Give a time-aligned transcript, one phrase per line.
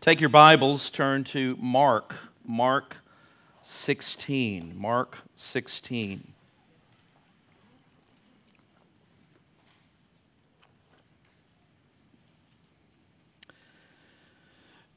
[0.00, 2.16] Take your Bibles, turn to Mark,
[2.46, 2.96] Mark
[3.60, 4.72] 16.
[4.74, 6.32] Mark 16.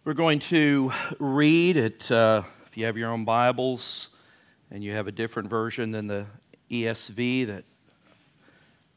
[0.05, 2.10] We're going to read it.
[2.10, 4.08] Uh, if you have your own Bibles
[4.72, 6.26] and you have a different version than the
[6.72, 7.66] ESV that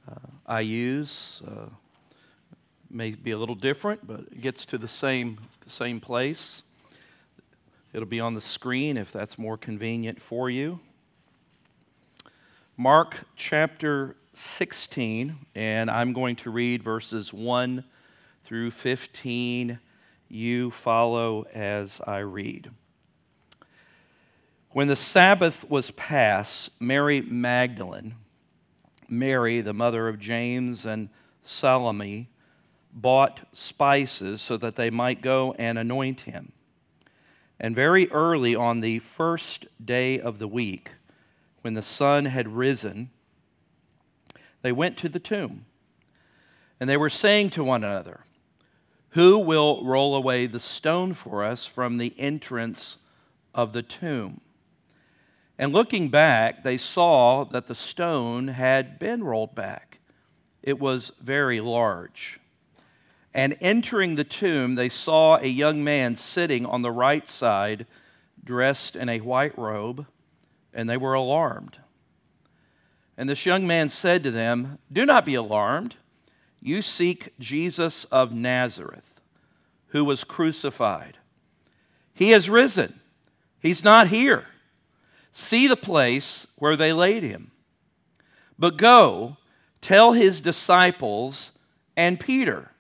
[0.09, 0.15] uh,
[0.47, 1.67] I use, uh,
[2.91, 6.63] may be a little different, but it gets to the same, the same place.
[7.93, 10.81] It'll be on the screen if that's more convenient for you.
[12.77, 17.85] Mark chapter 16, and I'm going to read verses 1
[18.45, 19.79] through 15.
[20.29, 22.71] You follow as I read.
[24.71, 28.15] When the Sabbath was past, Mary Magdalene,
[29.09, 31.09] Mary, the mother of James and
[31.43, 32.29] Salome,
[32.97, 36.53] bought spices so that they might go and anoint him.
[37.61, 40.91] And very early on the first day of the week,
[41.61, 43.11] when the sun had risen,
[44.63, 45.67] they went to the tomb.
[46.81, 48.25] And they were saying to one another,
[49.11, 52.97] Who will roll away the stone for us from the entrance
[53.55, 54.41] of the tomb?
[55.59, 59.99] And looking back, they saw that the stone had been rolled back.
[60.63, 62.41] It was very large.
[63.37, 67.87] And entering the tomb, they saw a young man sitting on the right side,
[68.43, 70.07] dressed in a white robe,
[70.73, 71.77] and they were alarmed.
[73.15, 75.97] And this young man said to them, Do not be alarmed.
[76.63, 79.21] You seek Jesus of Nazareth,
[79.89, 81.19] who was crucified.
[82.15, 83.01] He has risen,
[83.61, 84.47] he's not here.
[85.33, 87.51] See the place where they laid him.
[88.59, 89.37] But go,
[89.83, 91.53] tell his disciples
[91.99, 92.71] and Peter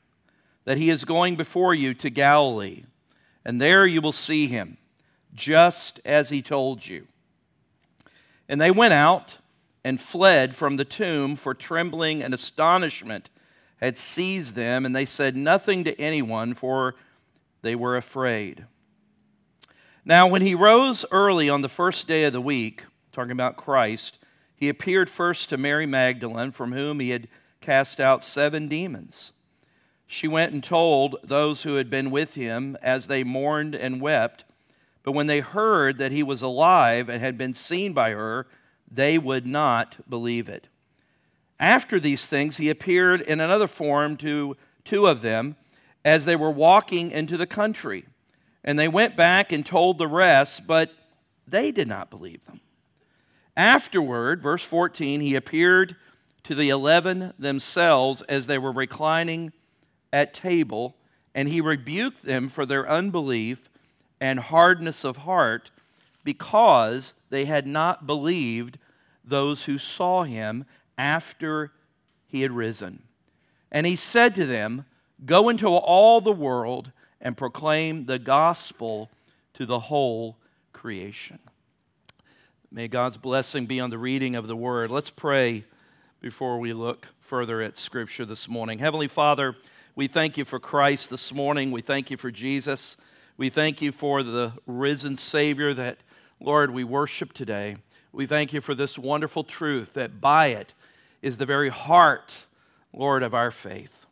[0.66, 2.82] that he is going before you to Galilee,
[3.44, 4.76] and there you will see him,
[5.32, 7.06] just as he told you.
[8.48, 9.38] And they went out
[9.84, 13.30] and fled from the tomb, for trembling and astonishment
[13.76, 16.96] had seized them, and they said nothing to anyone, for
[17.62, 18.64] they were afraid.
[20.04, 24.18] Now, when he rose early on the first day of the week, talking about Christ,
[24.56, 27.28] he appeared first to Mary Magdalene, from whom he had
[27.60, 29.32] cast out seven demons
[30.06, 34.44] she went and told those who had been with him as they mourned and wept.
[35.02, 38.46] But when they heard that he was alive and had been seen by her,
[38.90, 40.68] they would not believe it.
[41.58, 45.56] After these things, he appeared in another form to two of them
[46.04, 48.04] as they were walking into the country.
[48.62, 50.92] And they went back and told the rest, but
[51.46, 52.60] they did not believe them.
[53.56, 55.96] Afterward, verse 14, he appeared
[56.44, 59.52] to the eleven themselves as they were reclining
[60.16, 60.96] at table,
[61.34, 63.68] and he rebuked them for their unbelief
[64.18, 65.70] and hardness of heart
[66.24, 68.78] because they had not believed
[69.22, 70.64] those who saw him
[70.96, 71.70] after
[72.26, 73.02] he had risen.
[73.70, 74.86] And he said to them,
[75.26, 79.10] Go into all the world and proclaim the gospel
[79.52, 80.38] to the whole
[80.72, 81.40] creation.
[82.70, 84.90] May God's blessing be on the reading of the word.
[84.90, 85.64] Let's pray
[86.22, 88.78] before we look further at Scripture this morning.
[88.78, 89.56] Heavenly Father,
[89.96, 91.70] we thank you for Christ this morning.
[91.70, 92.98] We thank you for Jesus.
[93.38, 96.00] We thank you for the risen Savior that,
[96.38, 97.76] Lord, we worship today.
[98.12, 100.74] We thank you for this wonderful truth that by it
[101.22, 102.44] is the very heart,
[102.92, 104.04] Lord, of our faith.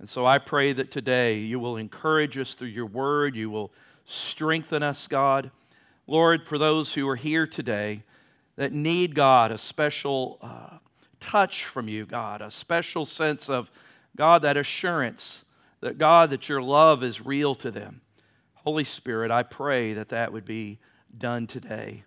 [0.00, 3.36] And so I pray that today you will encourage us through your word.
[3.36, 3.70] You will
[4.06, 5.52] strengthen us, God.
[6.08, 8.02] Lord, for those who are here today
[8.56, 10.78] that need, God, a special uh,
[11.20, 13.70] touch from you, God, a special sense of
[14.20, 15.46] God, that assurance
[15.80, 18.02] that God, that your love is real to them.
[18.52, 20.78] Holy Spirit, I pray that that would be
[21.16, 22.04] done today.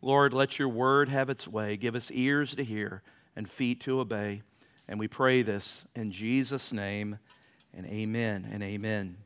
[0.00, 1.76] Lord, let your word have its way.
[1.76, 3.02] Give us ears to hear
[3.34, 4.42] and feet to obey.
[4.86, 7.18] And we pray this in Jesus' name,
[7.76, 9.16] and amen and amen.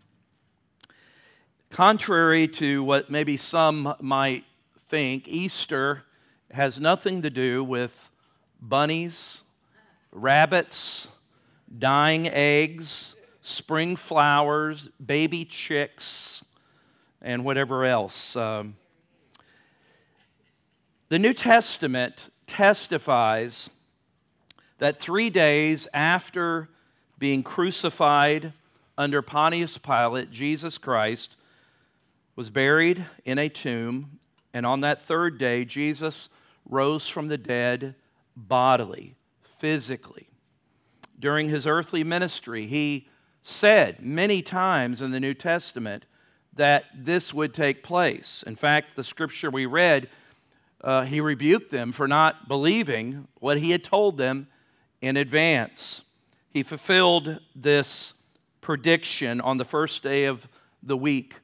[1.69, 4.45] Contrary to what maybe some might
[4.89, 6.05] think, Easter
[6.53, 8.09] has nothing to do with
[8.63, 9.43] bunnies,
[10.11, 11.07] rabbits,
[11.77, 16.45] dying eggs, spring flowers, baby chicks,
[17.23, 18.37] and whatever else.
[18.37, 18.77] Um,
[21.09, 23.71] the New Testament testifies
[24.79, 26.69] that three days after
[27.19, 28.53] being crucified
[28.97, 31.37] under Pontius Pilate, Jesus Christ
[32.37, 34.19] was buried in a tomb,
[34.55, 36.29] and on that third day, Jesus
[36.69, 37.95] rose from the dead
[38.37, 39.17] bodily,
[39.59, 40.30] physically
[41.21, 42.67] during his earthly ministry.
[42.67, 43.09] He
[43.43, 46.07] said many times in the New Testament
[46.55, 48.43] that this would take place.
[48.47, 50.09] In fact, the scripture we read,
[50.83, 54.49] uh, he rebuked them for not believing what he had told them
[55.01, 56.03] in advance.
[56.51, 58.15] He fulfilled this
[58.61, 60.49] prediction on the first day of
[60.83, 61.37] the week,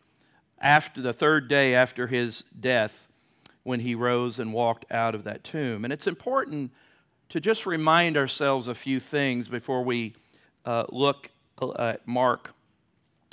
[0.58, 3.08] after the third day after his death,
[3.62, 5.84] when he rose and walked out of that tomb.
[5.84, 6.72] And it's important
[7.28, 10.14] to just remind ourselves a few things before we
[10.64, 11.30] uh, look
[11.78, 12.52] at Mark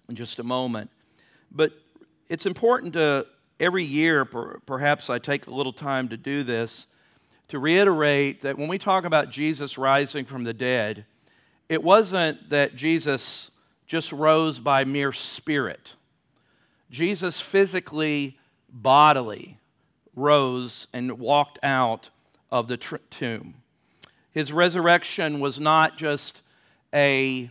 [0.10, 0.90] in just a moment.
[1.52, 1.74] But
[2.30, 3.28] it's important to
[3.60, 6.88] every year, perhaps I take a little time to do this,
[7.50, 11.06] to reiterate that when we talk about Jesus rising from the dead,
[11.70, 13.52] it wasn't that Jesus
[13.88, 15.94] just rose by mere spirit.
[16.90, 18.38] Jesus physically,
[18.70, 19.60] bodily
[20.16, 22.10] rose and walked out
[22.52, 23.56] of the tr- tomb.
[24.34, 26.42] His resurrection was not just
[26.94, 27.50] a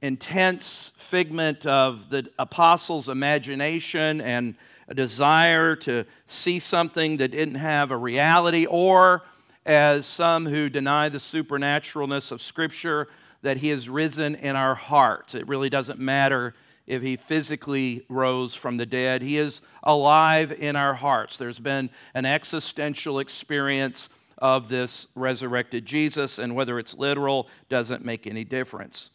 [0.00, 4.54] intense figment of the apostles' imagination and
[4.88, 9.22] a desire to see something that didn't have a reality, or
[9.64, 13.08] as some who deny the supernaturalness of Scripture,
[13.42, 15.34] that he has risen in our hearts.
[15.34, 16.54] It really doesn't matter
[16.86, 21.38] if he physically rose from the dead, he is alive in our hearts.
[21.38, 24.08] There's been an existential experience
[24.42, 29.10] of this resurrected Jesus, and whether it's literal doesn't make any difference.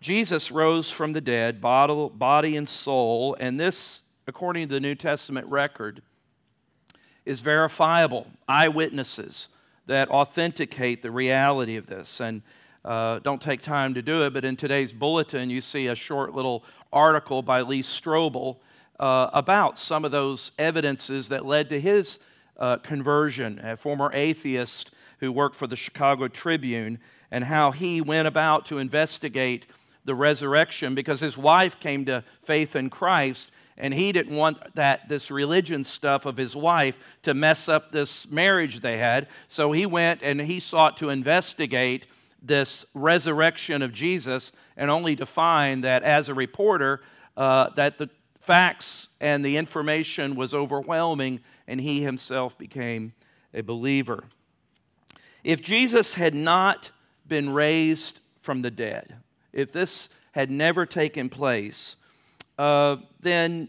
[0.00, 5.46] Jesus rose from the dead, body and soul, and this, according to the New Testament
[5.48, 6.00] record,
[7.26, 8.26] is verifiable.
[8.48, 9.50] Eyewitnesses
[9.86, 12.18] that authenticate the reality of this.
[12.18, 12.40] And
[12.82, 16.34] uh, don't take time to do it, but in today's bulletin, you see a short
[16.34, 18.56] little article by Lee Strobel
[18.98, 22.18] uh, about some of those evidences that led to his
[22.58, 24.90] uh, conversion, a former atheist
[25.20, 26.98] who worked for the Chicago Tribune,
[27.30, 29.66] and how he went about to investigate
[30.04, 35.08] the resurrection because his wife came to faith in Christ and he didn't want that
[35.08, 39.26] this religion stuff of his wife to mess up this marriage they had.
[39.48, 42.06] So he went and he sought to investigate
[42.40, 47.00] this resurrection of jesus and only to find that as a reporter
[47.38, 48.10] uh, that the
[48.42, 53.12] facts and the information was overwhelming and he himself became
[53.52, 54.24] a believer.
[55.42, 56.90] If jesus had not
[57.26, 59.16] been raised from the dead
[59.54, 61.96] if this had never taken place,
[62.58, 63.68] uh, then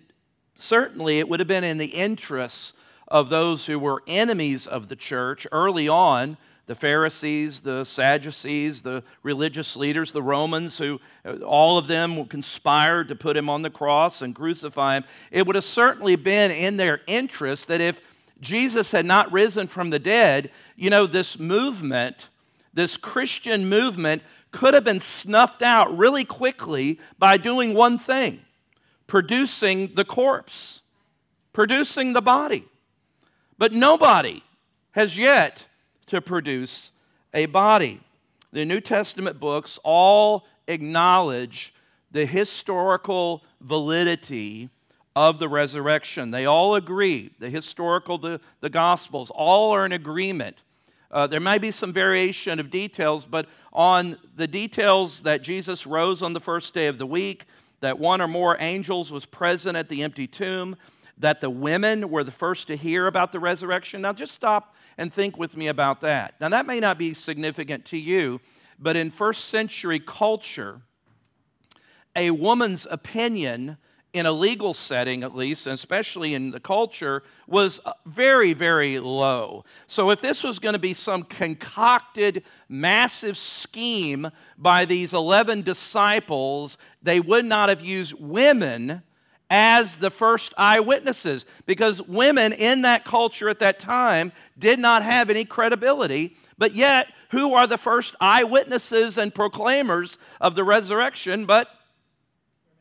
[0.55, 2.73] certainly it would have been in the interests
[3.07, 6.37] of those who were enemies of the church early on
[6.67, 10.99] the Pharisees, the Sadducees, the religious leaders, the Romans, who
[11.45, 15.03] all of them conspired to put him on the cross and crucify him.
[15.31, 18.01] It would have certainly been in their interest that if
[18.41, 22.29] Jesus had not risen from the dead, you know, this movement,
[22.73, 28.41] this Christian movement, could have been snuffed out really quickly by doing one thing
[29.07, 30.81] producing the corpse,
[31.53, 32.65] producing the body.
[33.57, 34.43] But nobody
[34.91, 35.65] has yet
[36.07, 36.91] to produce
[37.33, 38.01] a body.
[38.51, 41.73] The New Testament books all acknowledge
[42.11, 44.69] the historical validity
[45.15, 46.31] of the resurrection.
[46.31, 50.57] They all agree, the historical, the, the Gospels, all are in agreement
[51.15, 56.21] uh, there may be some variation of details, but on the details that Jesus rose
[56.21, 57.45] on the first day of the week,
[57.79, 60.75] that one or more angels was present at the empty tomb,
[61.17, 64.01] that the women were the first to hear about the resurrection.
[64.01, 66.35] Now, just stop and think with me about that.
[66.41, 68.41] Now, that may not be significant to you,
[68.79, 70.81] but in first century culture,
[72.15, 73.77] a woman's opinion
[74.15, 78.97] in a legal setting at least, and especially in the culture, was uh, very, very
[78.97, 79.65] low.
[79.87, 86.77] So if this was going to be some concocted, massive scheme by these 11 disciples,
[87.03, 89.03] they would not have used women
[89.49, 95.29] as the first eyewitnesses because women in that culture at that time did not have
[95.29, 96.35] any credibility.
[96.57, 101.67] But yet, who are the first eyewitnesses and proclaimers of the resurrection but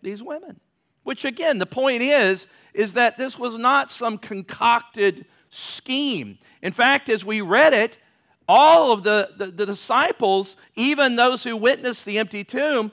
[0.00, 0.60] these women?
[1.02, 6.38] Which again, the point is, is that this was not some concocted scheme.
[6.62, 7.98] In fact, as we read it,
[8.48, 12.92] all of the, the, the, disciples, even those who witnessed the empty tomb,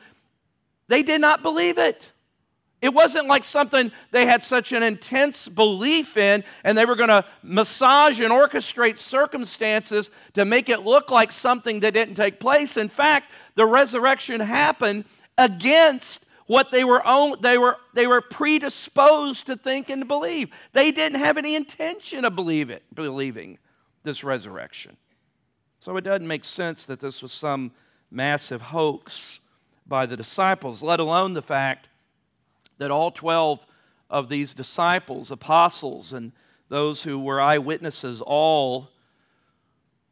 [0.87, 2.10] they did not believe it.
[2.81, 7.09] It wasn't like something they had such an intense belief in and they were going
[7.09, 12.77] to massage and orchestrate circumstances to make it look like something that didn't take place.
[12.77, 15.05] In fact, the resurrection happened
[15.37, 20.49] against what they were, own, they were, they were predisposed to think and to believe.
[20.73, 23.59] They didn't have any intention of believe it, believing
[24.03, 24.97] this resurrection.
[25.79, 27.71] So it doesn't make sense that this was some
[28.09, 29.39] massive hoax
[29.85, 31.87] by the disciples, let alone the fact
[32.81, 33.63] that all 12
[34.09, 36.31] of these disciples, apostles, and
[36.67, 38.89] those who were eyewitnesses all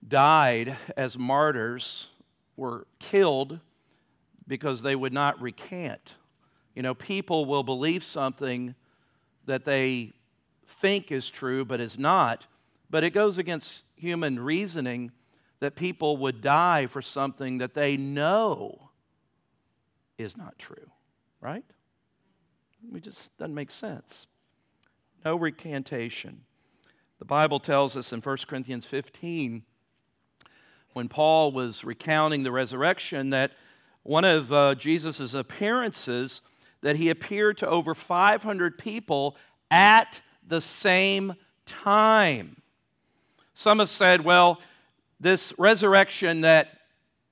[0.07, 2.09] died as martyrs,
[2.55, 3.59] were killed
[4.47, 6.13] because they would not recant.
[6.75, 8.75] You know, people will believe something
[9.47, 10.13] that they
[10.67, 12.45] think is true but is not,
[12.87, 15.11] but it goes against human reasoning
[15.59, 18.91] that people would die for something that they know
[20.19, 20.91] is not true,
[21.41, 21.65] right?
[22.95, 24.27] It just doesn't make sense.
[25.25, 26.41] No recantation.
[27.19, 29.63] The Bible tells us in 1 Corinthians 15,
[30.93, 33.51] when Paul was recounting the resurrection, that
[34.03, 36.41] one of uh, Jesus' appearances,
[36.81, 39.35] that he appeared to over 500 people
[39.69, 42.61] at the same time.
[43.53, 44.61] Some have said, well,
[45.19, 46.69] this resurrection that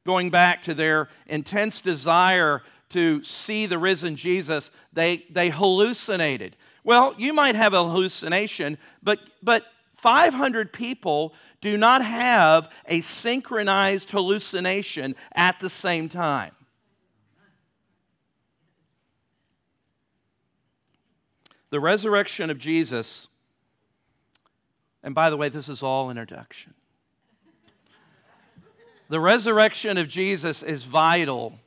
[0.05, 6.55] going back to their intense desire to see the risen Jesus, they, they hallucinated.
[6.83, 9.65] Well, you might have a hallucination, but, but
[9.97, 16.51] 500 people do not have a synchronized hallucination at the same time.
[21.69, 23.27] The resurrection of Jesus,
[25.03, 26.73] and by the way, this is all introduction.
[29.09, 31.59] The resurrection of Jesus is vital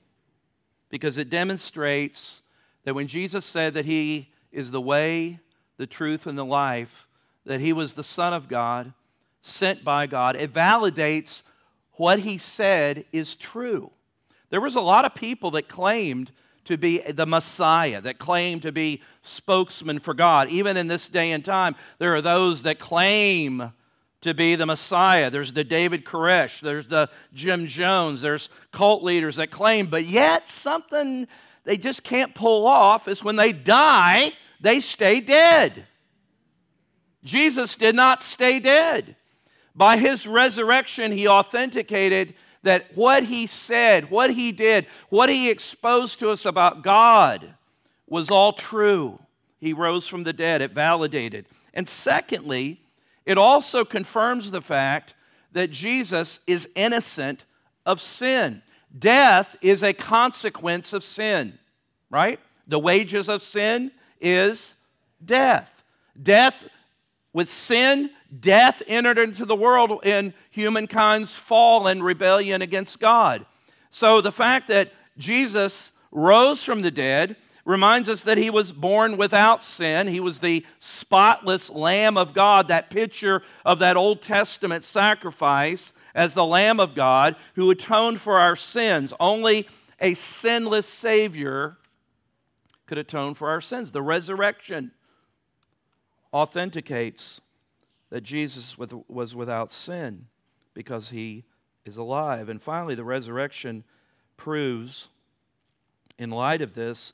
[0.91, 2.43] because it demonstrates
[2.85, 5.39] that when Jesus said that He is the way,
[5.77, 7.09] the truth, and the life,
[7.47, 8.93] that He was the Son of God,
[9.41, 11.43] sent by God, it validates
[11.93, 13.91] what He said is true.
[14.51, 16.33] There was a lot of people that claimed
[16.65, 20.51] to be the Messiah, that claimed to be spokesman for God.
[20.51, 23.73] Even in this day and time, there are those that claim
[24.23, 25.31] to be the Messiah.
[25.31, 30.49] There's the David Koresh, there's the Jim Jones, there's cult leaders that claim, but yet
[30.49, 31.27] something
[31.65, 35.87] they just can't pull off is when they die, they stay dead.
[37.25, 39.17] Jesus did not stay dead.
[39.75, 46.19] By his resurrection, he authenticated that what he said, what he did, what he exposed
[46.19, 47.55] to us about God
[48.07, 49.19] was all true.
[49.59, 51.47] He rose from the dead, it validated.
[51.73, 52.83] And secondly,
[53.27, 55.15] it also confirms the fact
[55.53, 57.45] that Jesus is innocent
[57.85, 58.63] of sin.
[58.97, 61.59] Death is a consequence of sin,
[62.09, 62.41] right?
[62.67, 64.75] The wages of sin is
[65.25, 65.71] death.
[66.21, 66.65] Death,
[67.33, 68.11] with sin,
[68.41, 73.47] death entered into the world in humankind's fall and rebellion against God.
[73.91, 79.17] So the fact that Jesus rose from the dead reminds us that he was born
[79.17, 80.07] without sin.
[80.07, 86.35] He was the spotless Lamb of God, that picture of that Old Testament sacrifice as
[86.35, 89.13] the Lamb of God who atoned for our sins.
[89.21, 89.69] Only
[90.01, 91.77] a sinless Savior
[92.87, 93.93] could atone for our sins.
[93.93, 94.93] The resurrection
[96.33, 97.41] authenticates
[98.09, 100.27] that Jesus was without sin
[100.75, 101.45] because he
[101.85, 102.49] is alive.
[102.49, 103.85] And finally, the resurrection
[104.37, 105.09] proves,
[106.19, 107.13] in light of this,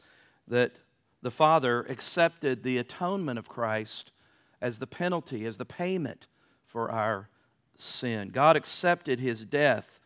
[0.49, 0.77] that
[1.23, 4.13] the Father accepted the atonement of Christ
[4.61, 6.27] as the penalty, as the payment
[6.67, 7.29] for our
[7.75, 8.29] sin.
[8.29, 9.99] God accepted his death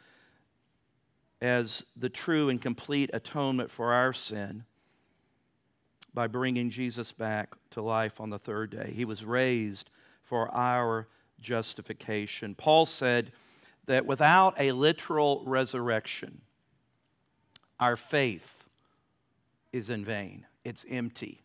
[1.41, 4.65] as the true and complete atonement for our sin
[6.13, 8.93] by bringing Jesus back to life on the third day.
[8.95, 9.91] He was raised
[10.23, 11.09] for our
[11.41, 12.55] justification.
[12.55, 13.33] Paul said
[13.87, 16.43] that without a literal resurrection,
[17.79, 18.60] our faith
[19.73, 21.43] is in vain, it's empty.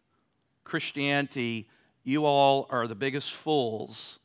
[0.63, 1.69] Christianity,
[2.03, 4.19] you all are the biggest fools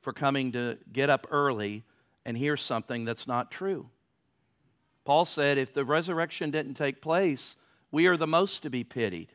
[0.00, 1.84] for coming to get up early
[2.24, 3.88] and hear something that's not true.
[5.04, 7.56] Paul said if the resurrection didn't take place,
[7.90, 9.32] we are the most to be pitied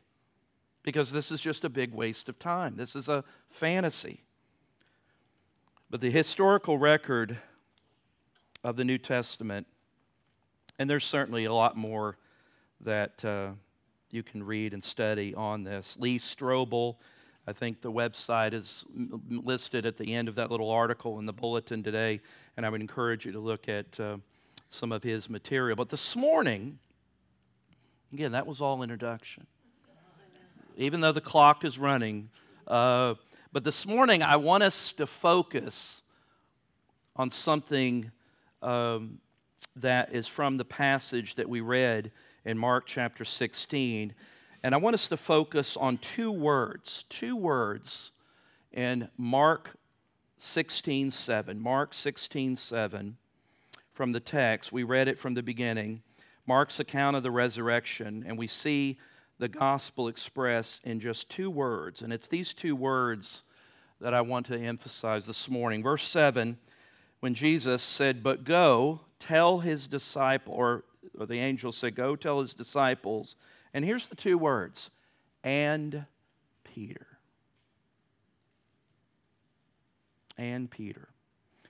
[0.84, 2.76] because this is just a big waste of time.
[2.76, 4.24] This is a fantasy.
[5.90, 7.38] But the historical record
[8.64, 9.68] of the New Testament,
[10.78, 12.18] and there's certainly a lot more
[12.82, 13.26] that.
[13.26, 13.52] Uh,
[14.14, 15.98] you can read and study on this.
[16.00, 16.96] Lee Strobel,
[17.48, 18.86] I think the website is
[19.30, 22.20] listed at the end of that little article in the bulletin today,
[22.58, 24.18] and I would encourage you to look at uh,
[24.70, 25.76] some of his material.
[25.76, 26.80] But this morning,
[28.14, 29.48] again, that was all introduction.
[30.78, 32.30] Even though the clock is running,
[32.68, 33.16] uh,
[33.52, 36.04] but this morning I want us to focus
[37.16, 38.12] on something
[38.62, 39.20] um,
[39.76, 42.12] that is from the passage that we read
[42.46, 44.14] in Mark chapter 16.
[44.64, 48.12] And I want us to focus on two words, two words
[48.72, 49.72] in Mark
[50.38, 51.60] 16 7.
[51.60, 53.18] Mark 16 7
[53.94, 54.72] from the text.
[54.72, 56.02] We read it from the beginning.
[56.48, 58.98] Mark's account of the resurrection, and we see
[59.38, 62.02] the gospel expressed in just two words.
[62.02, 63.44] And it's these two words
[64.00, 65.84] that I want to emphasize this morning.
[65.84, 66.58] Verse 7,
[67.20, 70.84] when Jesus said, But go, tell his disciple, or,
[71.18, 73.36] or the angel said, Go tell his disciples.
[73.74, 74.92] And here's the two words,
[75.44, 76.06] and
[76.64, 77.08] Peter.
[80.38, 81.10] And Peter.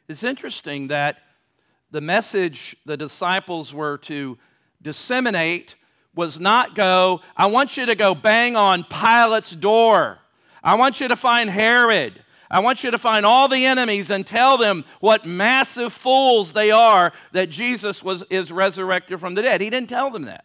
[0.08, 1.18] It's interesting that
[1.92, 4.38] the message the disciples were to
[4.82, 5.76] disseminate
[6.16, 10.20] was not go, I want you to go bang on Pilate's door.
[10.64, 12.22] I want you to find Herod.
[12.52, 16.70] I want you to find all the enemies and tell them what massive fools they
[16.70, 19.62] are that Jesus was, is resurrected from the dead.
[19.62, 20.44] He didn't tell them that.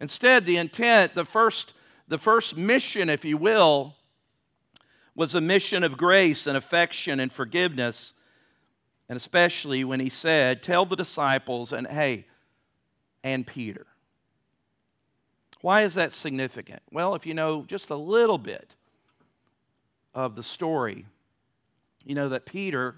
[0.00, 1.74] Instead, the intent, the first,
[2.06, 3.96] the first mission, if you will,
[5.16, 8.14] was a mission of grace and affection and forgiveness.
[9.08, 12.26] And especially when he said, Tell the disciples, and hey,
[13.24, 13.88] and Peter.
[15.60, 16.82] Why is that significant?
[16.92, 18.76] Well, if you know just a little bit
[20.14, 21.06] of the story,
[22.04, 22.96] you know that Peter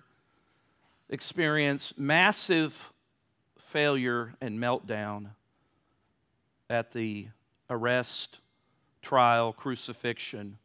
[1.09, 2.93] experienced massive
[3.59, 5.29] failure and meltdown
[6.71, 7.29] at the
[7.69, 8.39] arrest,
[9.03, 10.59] trial, crucifixion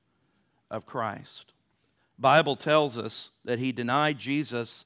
[0.69, 1.53] of Christ.
[2.19, 4.85] Bible tells us that he denied Jesus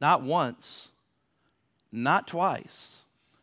[0.00, 0.90] not once,
[1.92, 3.00] not twice,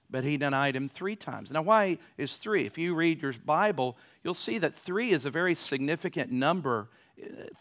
[0.10, 1.52] but he denied him three times.
[1.52, 2.66] Now, why is three?
[2.66, 6.90] If you read your Bible, you'll see that three is a very significant number.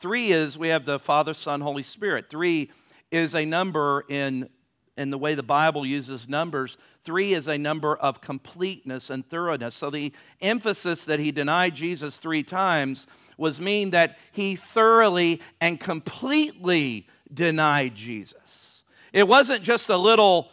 [0.01, 2.31] Three is we have the Father, Son, Holy Spirit.
[2.31, 2.71] Three
[3.11, 4.49] is a number in,
[4.97, 6.79] in the way the Bible uses numbers.
[7.05, 9.75] Three is a number of completeness and thoroughness.
[9.75, 15.81] So the emphasis that he denied Jesus three times was mean that he thoroughly and
[15.81, 18.83] completely denied Jesus.
[19.13, 20.51] It wasn't just a little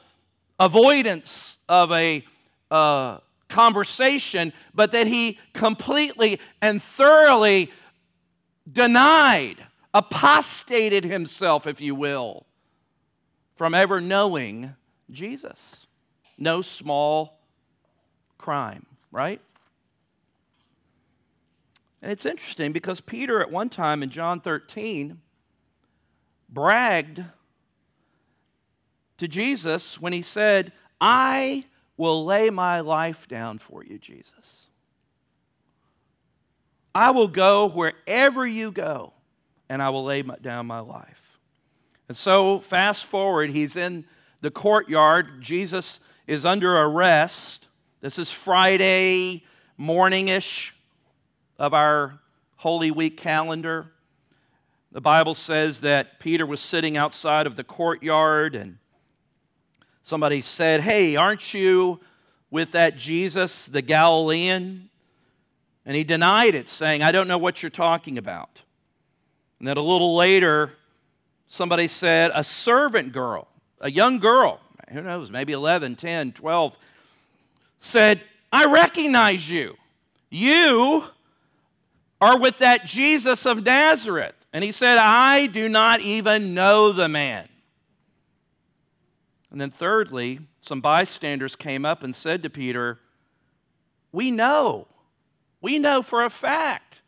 [0.59, 2.23] avoidance of a
[2.71, 7.71] uh, conversation, but that he completely and thoroughly
[8.71, 12.45] denied, apostated himself, if you will,
[13.55, 14.75] from ever knowing
[15.09, 15.87] Jesus.
[16.37, 17.39] No small
[18.37, 19.41] crime, right?
[22.01, 25.19] And it's interesting because Peter, at one time in John 13,
[26.49, 27.23] bragged
[29.17, 31.65] to Jesus when he said, I
[31.97, 34.66] will lay my life down for you, Jesus.
[36.97, 39.13] I will go wherever you go,
[39.69, 41.37] and I will lay down my life.
[42.07, 44.03] And so, fast forward, he's in
[44.41, 45.39] the courtyard.
[45.39, 47.67] Jesus is under arrest.
[48.01, 49.43] This is Friday
[49.79, 50.71] morningish
[51.59, 52.17] of our
[52.55, 53.91] Holy Week calendar.
[54.91, 58.79] The Bible says that Peter was sitting outside of the courtyard and
[60.01, 61.99] Somebody said, Hey, aren't you
[62.49, 64.86] with that Jesus, the Galilean?
[65.87, 68.61] And he denied it, saying, I don't know what you're talking about.
[69.57, 70.73] And then a little later,
[71.47, 73.47] somebody said, A servant girl,
[73.79, 74.59] a young girl,
[74.91, 76.75] who knows, maybe 11, 10, 12,
[77.79, 78.21] said,
[78.51, 79.77] I recognize you.
[80.29, 81.05] You
[82.19, 84.35] are with that Jesus of Nazareth.
[84.51, 87.47] And he said, I do not even know the man.
[89.51, 92.99] And then, thirdly, some bystanders came up and said to Peter,
[94.11, 94.87] We know,
[95.61, 97.01] we know for a fact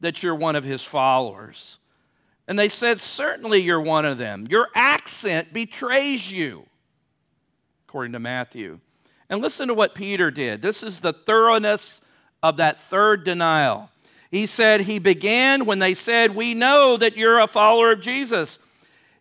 [0.00, 1.78] that you're one of his followers.
[2.48, 4.46] And they said, Certainly you're one of them.
[4.50, 6.66] Your accent betrays you,
[7.86, 8.80] according to Matthew.
[9.28, 10.60] And listen to what Peter did.
[10.62, 12.00] This is the thoroughness
[12.42, 13.90] of that third denial.
[14.30, 18.58] He said, He began when they said, We know that you're a follower of Jesus.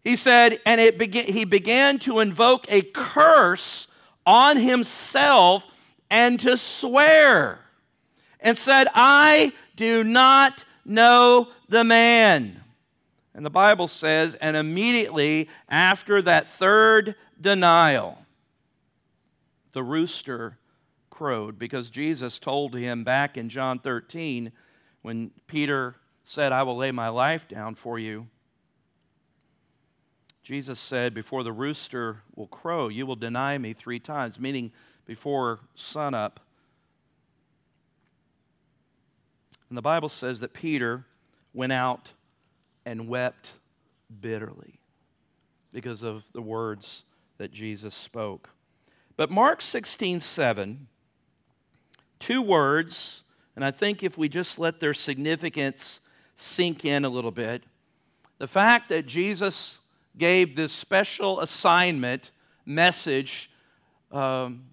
[0.04, 3.88] He said, and it began, he began to invoke a curse
[4.26, 5.64] on himself
[6.10, 7.60] and to swear,
[8.40, 12.62] and said, I do not know the man.
[13.34, 18.18] And the Bible says, and immediately after that third denial,
[19.72, 20.58] the rooster
[21.10, 24.52] crowed because Jesus told him back in John 13
[25.02, 28.28] when Peter said, I will lay my life down for you.
[30.44, 34.72] Jesus said, Before the rooster will crow, you will deny me three times, meaning
[35.06, 36.40] before sunup.
[39.70, 41.06] And the Bible says that Peter
[41.54, 42.12] went out
[42.86, 43.52] and wept
[44.22, 44.80] bitterly
[45.72, 47.06] because of the words
[47.38, 48.50] that Jesus spoke.
[49.16, 50.88] But Mark 16, 7,
[52.20, 53.24] two words,
[53.56, 56.02] and I think if we just let their significance
[56.36, 57.64] sink in a little bit,
[58.40, 59.80] the fact that Jesus
[60.18, 62.32] gave this special assignment
[62.66, 63.52] message
[64.12, 64.64] um,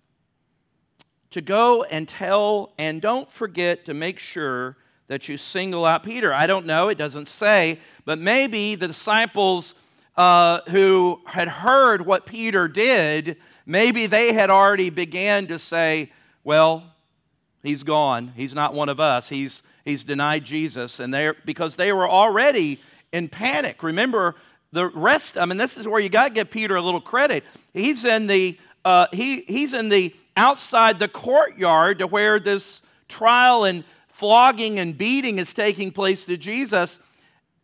[1.30, 4.76] to go and tell, and don't forget to make sure
[5.08, 6.32] that you single out Peter.
[6.32, 9.74] I don't know, it doesn't say, but maybe the disciples
[10.16, 16.10] uh, who had heard what Peter did, maybe they had already began to say,
[16.42, 16.94] well,
[17.62, 18.32] he's gone.
[18.34, 19.28] He's not one of us.
[19.28, 21.00] He's, he's denied Jesus.
[21.00, 22.80] And they because they were already
[23.12, 23.82] in panic.
[23.82, 24.36] Remember,
[24.72, 27.44] the rest, I mean, this is where you got to give Peter a little credit.
[27.72, 33.64] He's in the, uh, he, he's in the outside the courtyard to where this trial
[33.64, 33.84] and
[34.16, 37.00] flogging and beating is taking place to Jesus.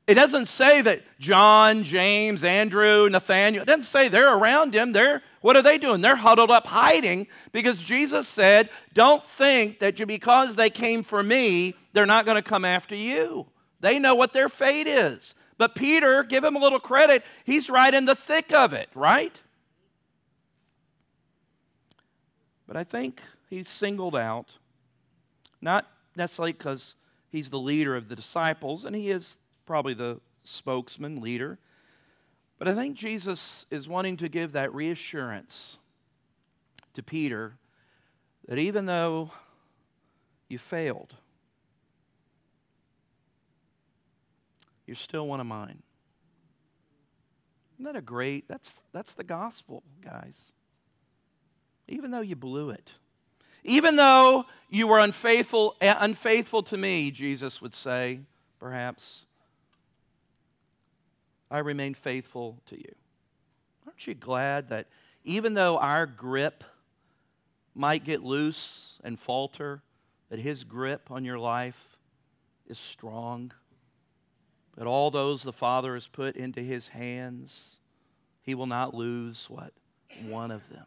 [0.07, 4.93] It doesn't say that John, James, Andrew, Nathaniel, it doesn't say they're around him.
[4.93, 6.03] They're, what are they doing?
[6.03, 11.75] They're huddled up hiding because Jesus said, Don't think that because they came for me,
[11.95, 13.47] they're not going to come after you.
[13.81, 15.35] They know what their fate is.
[15.57, 19.41] But Peter, give him a little credit, he's right in the thick of it, right?
[22.67, 24.51] But I think he's singled out,
[25.63, 26.97] not necessarily because
[27.31, 31.59] he's the leader of the disciples, and he is probably the spokesman, leader.
[32.59, 35.79] But I think Jesus is wanting to give that reassurance
[36.95, 37.57] to Peter
[38.47, 39.31] that even though
[40.49, 41.17] you failed,
[44.87, 45.83] you're still one of mine.
[47.75, 48.47] Isn't that a great?
[48.47, 50.53] That's, that's the gospel, guys.
[51.89, 52.93] Even though you blew it,
[53.65, 58.21] even though you were unfaithful, eh, unfaithful to me, Jesus would say,
[58.59, 59.27] perhaps,
[61.51, 62.95] I remain faithful to you.
[63.87, 64.87] Aren't you glad that
[65.25, 66.65] even though our grip
[67.75, 69.83] might get loose and falter,
[70.31, 71.99] that His grip on your life
[72.67, 73.53] is strong?
[74.77, 77.77] That all those the Father has put into His hands,
[78.41, 79.73] He will not lose what?
[80.25, 80.87] One of them.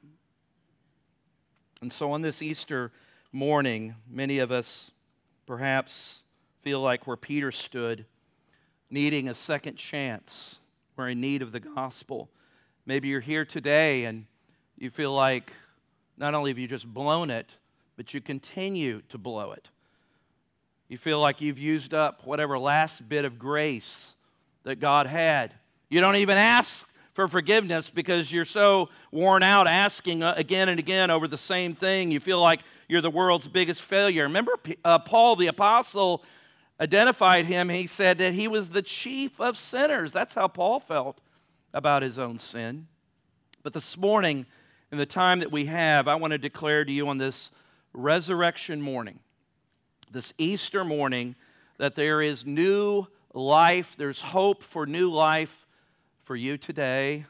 [1.81, 2.91] And so on this Easter
[3.31, 4.91] morning, many of us
[5.45, 6.23] perhaps
[6.61, 8.05] feel like where Peter stood
[8.89, 10.55] needing a second chance.
[10.95, 12.29] We're in need of the gospel.
[12.85, 14.25] Maybe you're here today and
[14.77, 15.51] you feel like
[16.17, 17.49] not only have you just blown it,
[17.97, 19.67] but you continue to blow it.
[20.88, 24.15] You feel like you've used up whatever last bit of grace
[24.63, 25.53] that God had.
[25.89, 30.80] You don't even ask for forgiveness because you're so worn out asking uh, again and
[30.80, 32.12] again over the same thing.
[32.12, 34.23] You feel like you're the world's biggest failure.
[34.23, 34.51] Remember,
[34.84, 36.23] uh, Paul the Apostle
[36.80, 40.12] identified him, he said that he was the chief of sinners.
[40.12, 41.21] That's how Paul felt
[41.73, 42.88] about his own sin.
[43.63, 44.45] But this morning,
[44.91, 47.49] in the time that we have, I want to declare to you on this
[47.93, 49.19] resurrection morning,
[50.12, 51.36] this Easter morning,
[51.78, 55.64] that there is new life, there's hope for new life
[56.25, 57.23] for you today,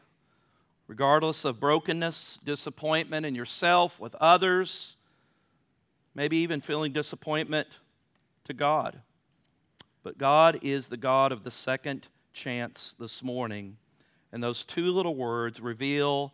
[0.88, 4.96] regardless of brokenness, disappointment in yourself, with others,
[6.16, 7.68] maybe even feeling disappointment
[8.46, 9.02] to God.
[10.02, 13.76] But God is the God of the second chance this morning.
[14.32, 16.34] And those two little words reveal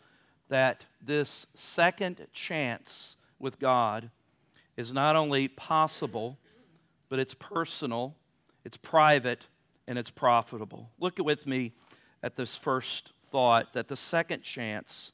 [0.49, 4.11] that this second chance with God
[4.77, 6.37] is not only possible,
[7.09, 8.15] but it's personal,
[8.63, 9.47] it's private,
[9.87, 10.91] and it's profitable.
[10.99, 11.73] Look with me
[12.23, 15.11] at this first thought that the second chance,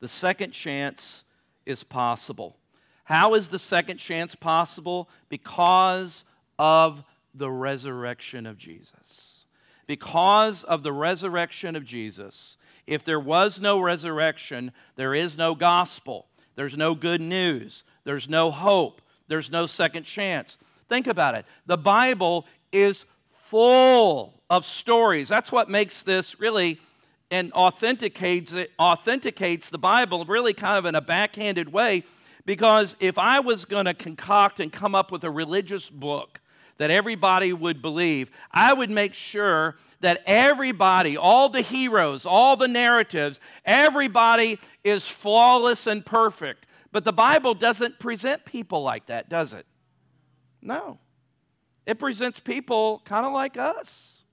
[0.00, 1.24] the second chance
[1.64, 2.56] is possible.
[3.04, 5.08] How is the second chance possible?
[5.28, 6.24] Because
[6.58, 9.44] of the resurrection of Jesus.
[9.86, 16.26] Because of the resurrection of Jesus, if there was no resurrection, there is no gospel,
[16.56, 20.58] there's no good news, there's no hope, there's no second chance.
[20.88, 21.44] Think about it.
[21.66, 23.04] The Bible is
[23.50, 25.28] full of stories.
[25.28, 26.80] That's what makes this really
[27.30, 32.04] and authenticates it, authenticates the Bible really kind of in a backhanded way
[32.44, 36.40] because if I was going to concoct and come up with a religious book
[36.78, 42.68] that everybody would believe, I would make sure that everybody, all the heroes, all the
[42.68, 46.66] narratives, everybody is flawless and perfect.
[46.92, 49.66] But the Bible doesn't present people like that, does it?
[50.62, 50.98] No.
[51.86, 54.24] It presents people kind of like us.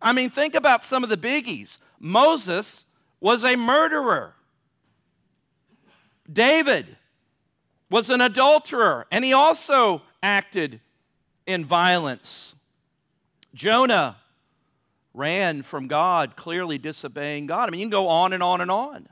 [0.00, 1.78] I mean, think about some of the biggies.
[2.00, 2.84] Moses
[3.20, 4.34] was a murderer.
[6.30, 6.96] David
[7.90, 10.80] was an adulterer, and he also acted
[11.46, 12.54] in violence.
[13.54, 14.16] Jonah
[15.14, 17.68] ran from God, clearly disobeying God.
[17.68, 19.08] I mean, you can go on and on and on.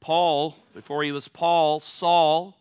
[0.00, 2.57] Paul, before he was Paul, Saul,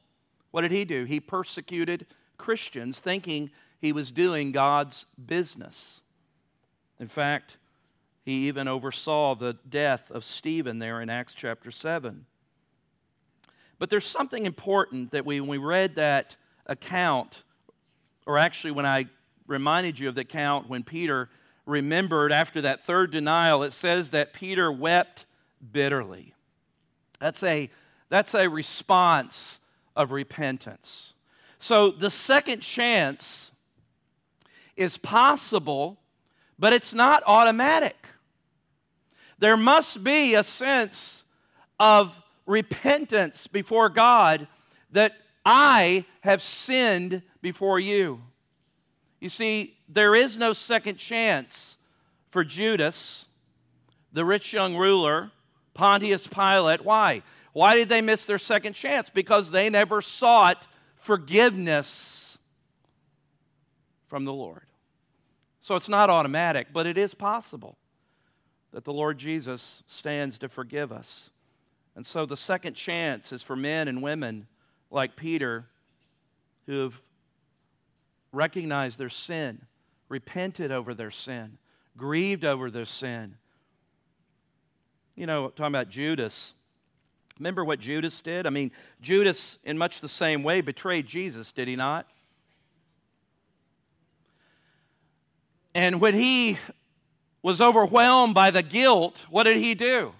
[0.52, 1.04] what did he do?
[1.04, 2.06] He persecuted
[2.38, 6.02] Christians thinking he was doing God's business.
[7.00, 7.58] In fact,
[8.26, 12.26] He even oversaw the death of Stephen there in Acts chapter 7.
[13.80, 17.44] But there's something important that we, when we read that account,
[18.26, 19.06] or actually when I
[19.46, 21.30] reminded you of the account when Peter
[21.66, 25.26] remembered after that third denial, it says that Peter wept
[25.72, 26.34] bitterly.
[27.20, 27.70] That's a,
[28.10, 29.60] that's a response
[29.98, 31.14] of repentance.
[31.60, 33.52] So the second chance
[34.78, 35.98] is possible,
[36.58, 37.98] but it's not automatic.
[39.40, 41.24] There must be a sense
[41.80, 42.14] of
[42.46, 44.48] repentance before God
[44.92, 45.14] that
[45.46, 48.22] I have sinned before you.
[49.20, 51.78] You see, there is no second chance
[52.30, 53.26] for Judas,
[54.14, 55.32] the rich young ruler,
[55.74, 56.84] Pontius Pilate.
[56.84, 57.24] Why?
[57.58, 59.10] Why did they miss their second chance?
[59.10, 60.68] Because they never sought
[60.98, 62.38] forgiveness
[64.06, 64.68] from the Lord.
[65.60, 67.76] So it's not automatic, but it is possible
[68.74, 71.32] that the Lord Jesus stands to forgive us.
[71.96, 74.46] And so the second chance is for men and women
[74.92, 75.66] like Peter
[76.68, 77.02] who have
[78.32, 79.64] recognized their sin,
[80.10, 81.58] repented over their sin,
[81.98, 83.34] grieved over their sin.
[85.16, 86.54] You know, talking about Judas.
[87.40, 88.48] Remember what Judas did?
[88.48, 88.72] I mean,
[89.02, 92.08] Judas, in much the same way, betrayed Jesus, did he not?
[95.76, 96.58] And when he
[97.44, 100.14] was overwhelmed by the guilt, what did he do?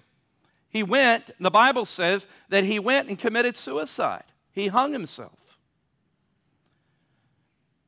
[0.70, 4.26] He went, the Bible says that he went and committed suicide.
[4.52, 5.32] He hung himself.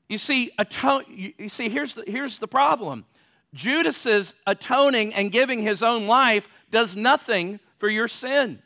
[0.07, 3.05] You see, atone, you see here's, the, here's the problem
[3.53, 8.61] Judas's atoning and giving his own life does nothing for your sin.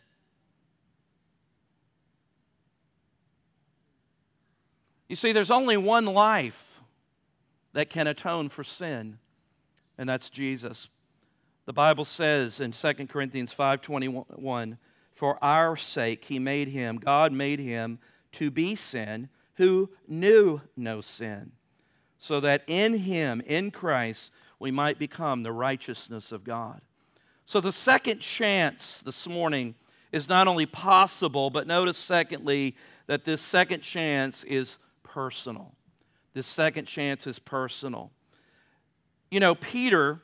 [5.14, 6.82] You see, there's only one life
[7.74, 9.20] that can atone for sin,
[9.96, 10.90] and that's Jesus.
[11.68, 14.80] The Bible says in 2 Corinthians 5:21,
[15.14, 18.00] "For our sake he made him, God made him
[18.32, 21.52] to be sin, who knew no sin,
[22.18, 26.82] so that in him, in Christ, we might become the righteousness of God."
[27.46, 29.76] So the second chance this morning
[30.12, 34.80] is not only possible, but notice secondly that this second chance is
[35.14, 35.76] personal.
[36.34, 38.10] This second chance is personal.
[39.30, 40.20] You know, Peter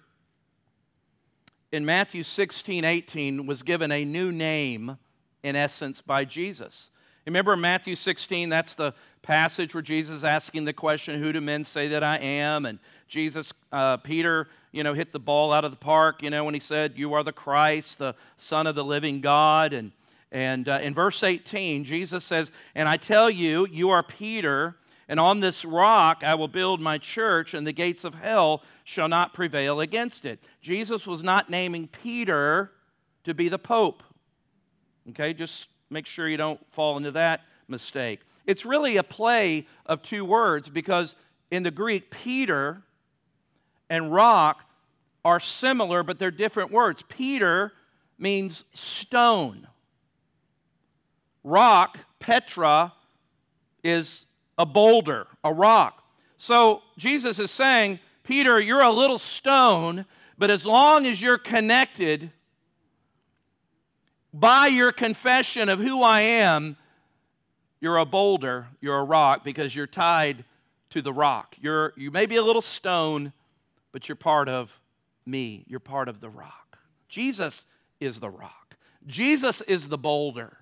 [1.72, 4.98] in Matthew 16, 18 was given a new name,
[5.44, 6.90] in essence, by Jesus.
[7.28, 11.64] Remember Matthew 16, that's the passage where Jesus is asking the question, Who do men
[11.64, 12.66] say that I am?
[12.66, 16.44] And Jesus, uh, Peter, you know, hit the ball out of the park, you know,
[16.44, 19.72] when he said, You are the Christ, the Son of the living God.
[19.72, 19.92] And,
[20.32, 24.76] and uh, in verse 18, Jesus says, And I tell you, you are Peter,
[25.08, 29.08] and on this rock I will build my church, and the gates of hell shall
[29.08, 30.40] not prevail against it.
[30.62, 32.72] Jesus was not naming Peter
[33.24, 34.04] to be the Pope.
[35.10, 38.22] Okay, just make sure you don't fall into that mistake.
[38.46, 41.16] It's really a play of two words because
[41.52, 42.84] in the Greek, Peter
[43.90, 44.64] and rock
[45.26, 47.04] are similar, but they're different words.
[47.10, 47.74] Peter
[48.18, 49.68] means stone,
[51.44, 52.94] rock, Petra,
[53.84, 54.26] is
[54.58, 56.04] a boulder, a rock.
[56.38, 60.06] So Jesus is saying, Peter, you're a little stone,
[60.38, 62.32] but as long as you're connected
[64.34, 66.78] by your confession of who I am,
[67.82, 70.44] you're a boulder, you're a rock, because you're tied
[70.92, 71.56] to the rock.
[71.60, 73.34] You're, you may be a little stone,
[73.92, 74.72] but you're part of
[75.26, 75.64] me.
[75.68, 76.78] You're part of the rock.
[77.08, 77.66] Jesus
[78.00, 78.76] is the rock,
[79.08, 80.59] Jesus is the boulder.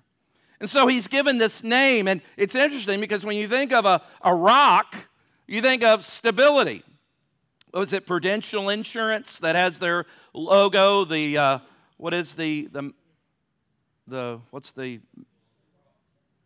[0.60, 4.02] And so he's given this name, and it's interesting because when you think of a,
[4.22, 4.96] a rock,
[5.46, 6.82] you think of stability.
[7.72, 11.04] Was it Prudential Insurance that has their logo?
[11.04, 11.58] The uh,
[11.96, 12.92] what is the the
[14.08, 15.00] the what's the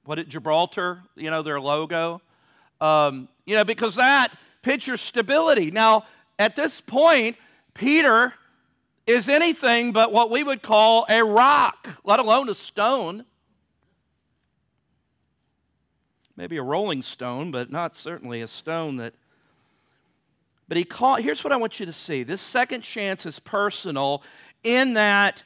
[0.05, 1.03] what it Gibraltar?
[1.17, 2.21] You know their logo.
[2.81, 5.71] Um, you know because that pictures stability.
[5.71, 6.05] Now
[6.39, 7.37] at this point,
[7.73, 8.35] Peter
[9.07, 13.25] is anything but what we would call a rock, let alone a stone
[16.37, 19.15] maybe a rolling stone, but not certainly a stone that.
[20.69, 22.23] But he called, here's what I want you to see.
[22.23, 24.23] This second chance is personal
[24.65, 25.43] in that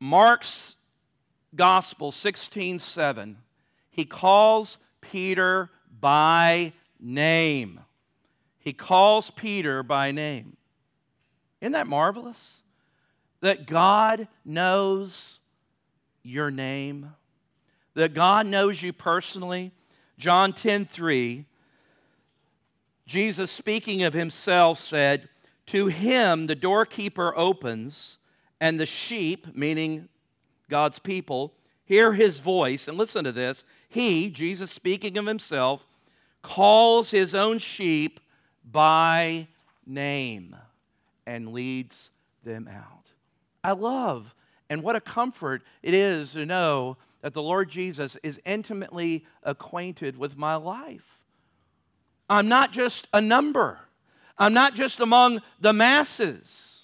[0.00, 0.76] Mark's
[1.54, 3.38] Gospel 16 7,
[3.90, 7.80] he calls Peter by name.
[8.58, 10.56] He calls Peter by name.
[11.60, 12.62] Isn't that marvelous?
[13.40, 15.38] That God knows
[16.22, 17.14] your name
[17.98, 19.72] that God knows you personally.
[20.18, 21.44] John 10 3,
[23.06, 25.28] Jesus speaking of himself said,
[25.66, 28.18] To him the doorkeeper opens,
[28.60, 30.08] and the sheep, meaning
[30.70, 32.86] God's people, hear his voice.
[32.86, 33.64] And listen to this.
[33.88, 35.84] He, Jesus speaking of himself,
[36.40, 38.20] calls his own sheep
[38.64, 39.48] by
[39.84, 40.54] name
[41.26, 42.10] and leads
[42.44, 43.06] them out.
[43.64, 44.34] I love
[44.70, 50.16] and what a comfort it is to know that the Lord Jesus is intimately acquainted
[50.16, 51.18] with my life.
[52.30, 53.78] I'm not just a number,
[54.36, 56.74] I'm not just among the masses.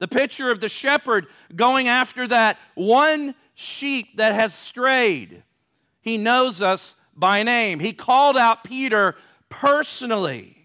[0.00, 5.42] The picture of the shepherd going after that one sheep that has strayed.
[6.02, 7.80] He knows us by name.
[7.80, 9.14] He called out Peter
[9.48, 10.58] personally.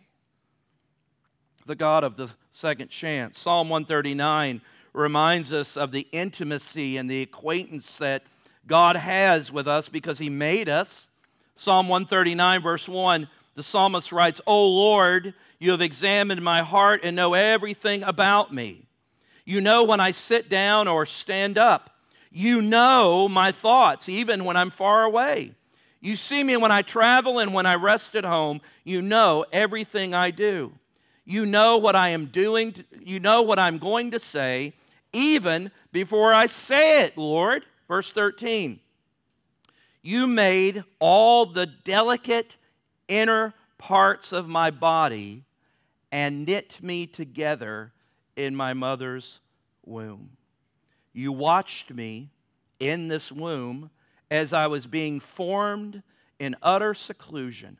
[1.65, 3.39] The God of the second chance.
[3.39, 4.61] Psalm 139
[4.93, 8.23] reminds us of the intimacy and the acquaintance that
[8.69, 11.09] God has with us because He made us.
[11.55, 17.15] Psalm 139, verse 1, the psalmist writes, O Lord, you have examined my heart and
[17.15, 18.85] know everything about me.
[19.43, 21.89] You know when I sit down or stand up.
[22.31, 25.55] You know my thoughts, even when I'm far away.
[25.99, 28.61] You see me when I travel and when I rest at home.
[28.83, 30.71] You know everything I do.
[31.25, 32.75] You know what I am doing.
[33.03, 34.73] You know what I'm going to say,
[35.11, 37.65] even before I say it, Lord.
[37.89, 38.79] Verse 13
[40.01, 42.55] You made all the delicate
[43.09, 45.43] inner parts of my body
[46.11, 47.91] and knit me together
[48.37, 49.41] in my mother's
[49.85, 50.37] womb.
[51.11, 52.29] You watched me
[52.79, 53.89] in this womb
[54.31, 56.03] as I was being formed
[56.37, 57.79] in utter seclusion,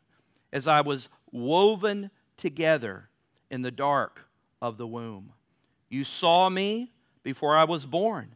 [0.51, 3.09] as I was woven together
[3.51, 4.21] in the dark
[4.61, 5.33] of the womb.
[5.89, 6.91] You saw me
[7.23, 8.35] before I was born.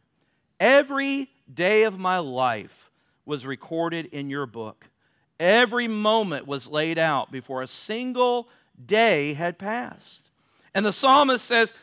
[0.64, 2.90] Every day of my life
[3.26, 4.88] was recorded in your book.
[5.38, 8.48] Every moment was laid out before a single
[8.86, 10.30] day had passed.
[10.74, 11.74] And the psalmist says,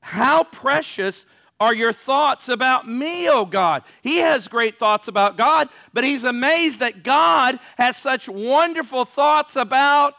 [0.00, 1.26] How precious
[1.60, 3.82] are your thoughts about me, O God?
[4.00, 9.54] He has great thoughts about God, but he's amazed that God has such wonderful thoughts
[9.54, 10.14] about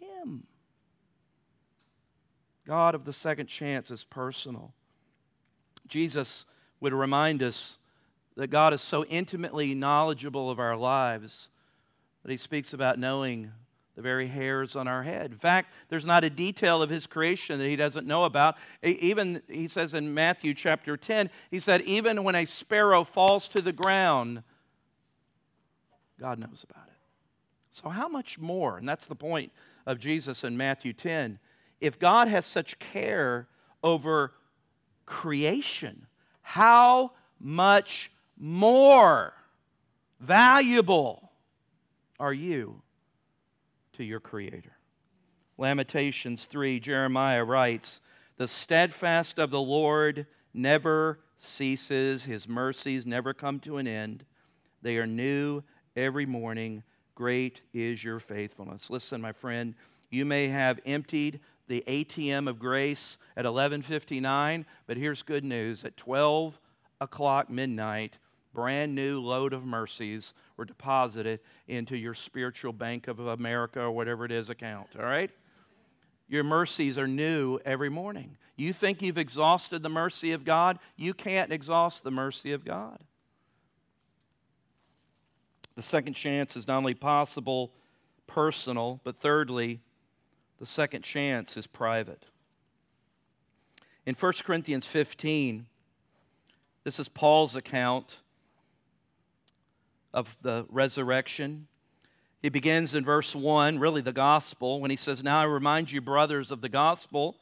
[0.00, 0.48] him.
[2.66, 4.74] God of the second chance is personal.
[5.86, 6.44] Jesus
[6.80, 7.78] would remind us
[8.36, 11.50] that God is so intimately knowledgeable of our lives
[12.22, 13.52] that he speaks about knowing
[13.96, 15.32] the very hairs on our head.
[15.32, 18.56] In fact, there's not a detail of his creation that he doesn't know about.
[18.82, 23.60] Even, he says in Matthew chapter 10, he said, even when a sparrow falls to
[23.60, 24.44] the ground,
[26.20, 26.94] God knows about it.
[27.70, 28.76] So, how much more?
[28.76, 29.52] And that's the point
[29.86, 31.38] of Jesus in Matthew 10.
[31.80, 33.48] If God has such care
[33.82, 34.32] over
[35.06, 36.07] creation,
[36.48, 39.34] how much more
[40.18, 41.30] valuable
[42.18, 42.80] are you
[43.92, 44.72] to your Creator?
[45.58, 48.00] Lamentations 3, Jeremiah writes,
[48.38, 54.24] The steadfast of the Lord never ceases, His mercies never come to an end.
[54.80, 55.62] They are new
[55.94, 56.82] every morning.
[57.14, 58.88] Great is your faithfulness.
[58.88, 59.74] Listen, my friend,
[60.08, 65.96] you may have emptied the ATM of grace at 11:59, but here's good news: at
[65.96, 66.58] 12
[67.00, 68.18] o'clock midnight,
[68.52, 74.24] brand new load of mercies were deposited into your spiritual Bank of America or whatever
[74.24, 74.88] it is account.
[74.98, 75.30] All right.
[76.28, 78.36] Your mercies are new every morning.
[78.56, 80.78] You think you've exhausted the mercy of God?
[80.96, 82.98] You can't exhaust the mercy of God.
[85.74, 87.72] The second chance is not only possible,
[88.26, 89.80] personal, but thirdly,
[90.58, 92.24] the second chance is private.
[94.06, 95.66] In 1 Corinthians 15,
[96.84, 98.18] this is Paul's account
[100.12, 101.66] of the resurrection.
[102.42, 106.00] He begins in verse 1, really the gospel, when he says, Now I remind you,
[106.00, 107.36] brothers, of the gospel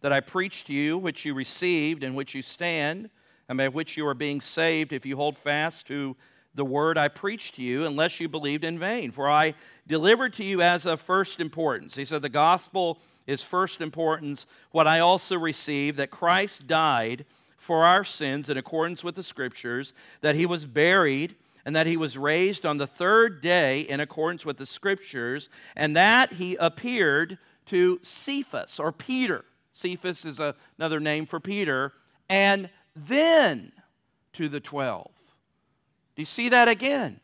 [0.00, 3.10] that I preached to you, which you received, and which you stand,
[3.48, 6.16] and by which you are being saved, if you hold fast to
[6.54, 9.10] the word I preached to you, unless you believed in vain.
[9.10, 9.54] For I
[9.86, 11.96] delivered to you as of first importance.
[11.96, 14.46] He said, The gospel is first importance.
[14.70, 17.24] What I also received, that Christ died
[17.56, 21.96] for our sins in accordance with the scriptures, that he was buried, and that he
[21.96, 27.38] was raised on the third day in accordance with the scriptures, and that he appeared
[27.66, 29.44] to Cephas or Peter.
[29.72, 31.92] Cephas is a, another name for Peter,
[32.28, 33.72] and then
[34.32, 35.11] to the twelve.
[36.14, 37.20] Do you see that again?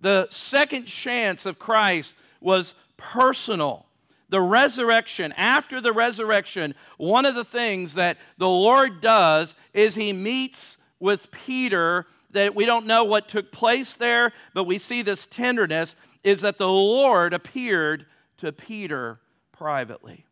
[0.00, 3.86] The second chance of Christ was personal.
[4.28, 10.12] The resurrection, after the resurrection, one of the things that the Lord does is he
[10.12, 15.26] meets with Peter that we don't know what took place there, but we see this
[15.26, 18.06] tenderness is that the Lord appeared
[18.38, 19.18] to Peter
[19.50, 20.26] privately.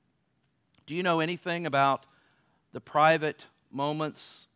[0.86, 2.06] Do you know anything about
[2.72, 4.46] the private moments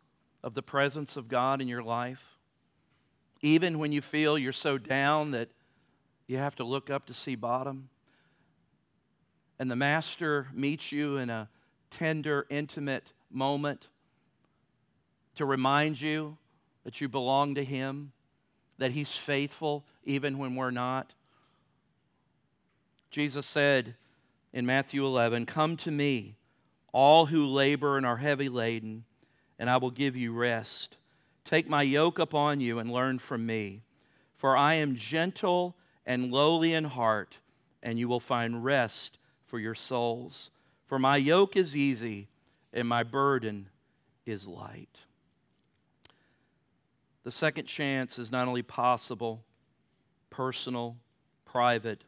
[0.43, 2.30] of the presence of God in your life?
[3.41, 5.49] Even when you feel you're so down that
[6.27, 7.89] you have to look up to see bottom?
[9.59, 11.49] And the Master meets you in a
[11.89, 13.87] tender, intimate moment
[15.35, 16.37] to remind you
[16.83, 18.11] that you belong to Him,
[18.77, 21.13] that He's faithful even when we're not.
[23.11, 23.95] Jesus said
[24.53, 26.37] in Matthew 11, Come to me,
[26.93, 29.05] all who labor and are heavy laden,
[29.59, 30.97] and I will give you rest.
[31.45, 33.83] Take my yoke upon you and learn from me,
[34.37, 35.75] for I am gentle
[36.05, 37.37] and lowly in heart,
[37.83, 40.51] and you will find rest for your souls.
[40.87, 42.27] For my yoke is easy
[42.73, 43.69] and my burden
[44.25, 44.97] is light.
[47.23, 49.43] The second chance is not only possible,
[50.29, 50.97] personal,
[51.45, 52.03] private,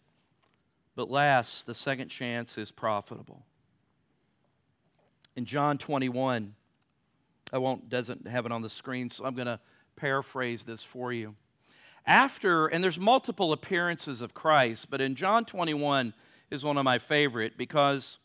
[0.95, 3.45] but last, the second chance is profitable.
[5.35, 6.55] In John 21,
[7.53, 9.59] I won't doesn't have it on the screen, so I'm going to
[9.95, 11.35] paraphrase this for you.
[12.03, 16.15] After, and there's multiple appearances of Christ, but in John 21
[16.49, 18.17] is one of my favorite because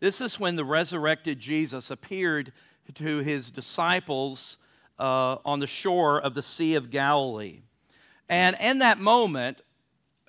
[0.00, 2.52] this is when the resurrected Jesus appeared
[2.94, 4.58] to his disciples
[4.98, 7.62] uh, on the shore of the Sea of Galilee.
[8.28, 9.62] And in that moment,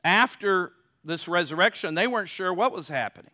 [0.02, 0.72] after
[1.04, 3.32] this resurrection, they weren't sure what was happening.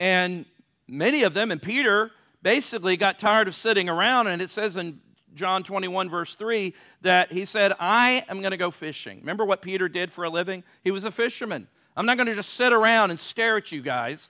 [0.00, 0.46] And
[0.88, 2.10] many of them, and Peter,
[2.42, 4.26] basically got tired of sitting around.
[4.26, 5.00] And it says in
[5.34, 9.20] John 21, verse 3, that he said, I am going to go fishing.
[9.20, 10.64] Remember what Peter did for a living?
[10.82, 11.68] He was a fisherman.
[11.96, 14.28] I'm not going to just sit around and stare at you guys.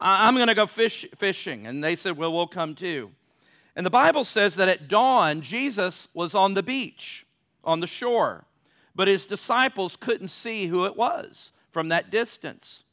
[0.00, 1.66] I'm going to go fish, fishing.
[1.66, 3.10] And they said, Well, we'll come too.
[3.74, 7.26] And the Bible says that at dawn, Jesus was on the beach,
[7.62, 8.44] on the shore,
[8.94, 12.84] but his disciples couldn't see who it was from that distance.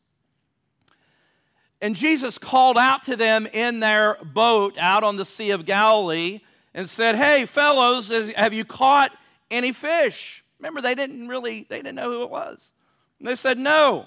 [1.84, 6.40] And Jesus called out to them in their boat out on the Sea of Galilee
[6.74, 9.12] and said, Hey, fellows, have you caught
[9.52, 10.46] any fish?
[10.60, 12.72] Remember, they didn't really, they didn't know who it was.
[13.20, 14.06] And they said, No.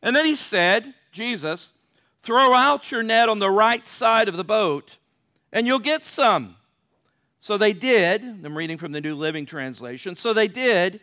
[0.00, 1.72] And then he said, Jesus,
[2.22, 4.98] throw out your net on the right side of the boat
[5.50, 6.54] and you'll get some.
[7.40, 8.22] So they did.
[8.22, 10.14] I'm reading from the New Living Translation.
[10.14, 11.00] So they did.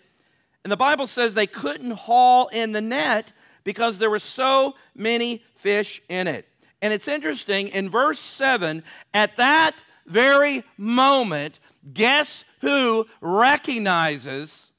[0.64, 3.34] And the Bible says they couldn't haul in the net
[3.68, 6.48] because there were so many fish in it.
[6.82, 8.82] And it's interesting, in verse 7,
[9.14, 11.60] at that very moment,
[11.94, 14.72] guess who recognizes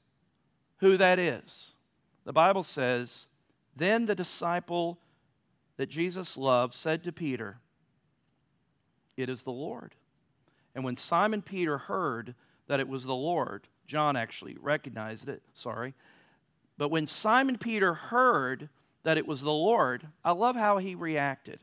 [0.77, 1.75] who that is?
[2.25, 3.27] The Bible says,
[3.75, 4.97] Then the disciple
[5.77, 7.59] that Jesus loved said to Peter,
[9.15, 9.93] It is the Lord.
[10.73, 12.33] And when Simon Peter heard
[12.65, 15.93] that it was the Lord, John actually recognized it, sorry.
[16.79, 18.69] But when Simon Peter heard
[19.03, 21.59] that it was the Lord, I love how he reacted.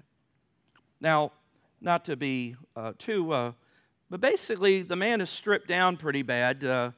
[1.01, 1.33] Now,
[1.81, 3.53] not to be uh, too, uh,
[4.09, 6.93] but basically, the man is stripped down pretty bad uh,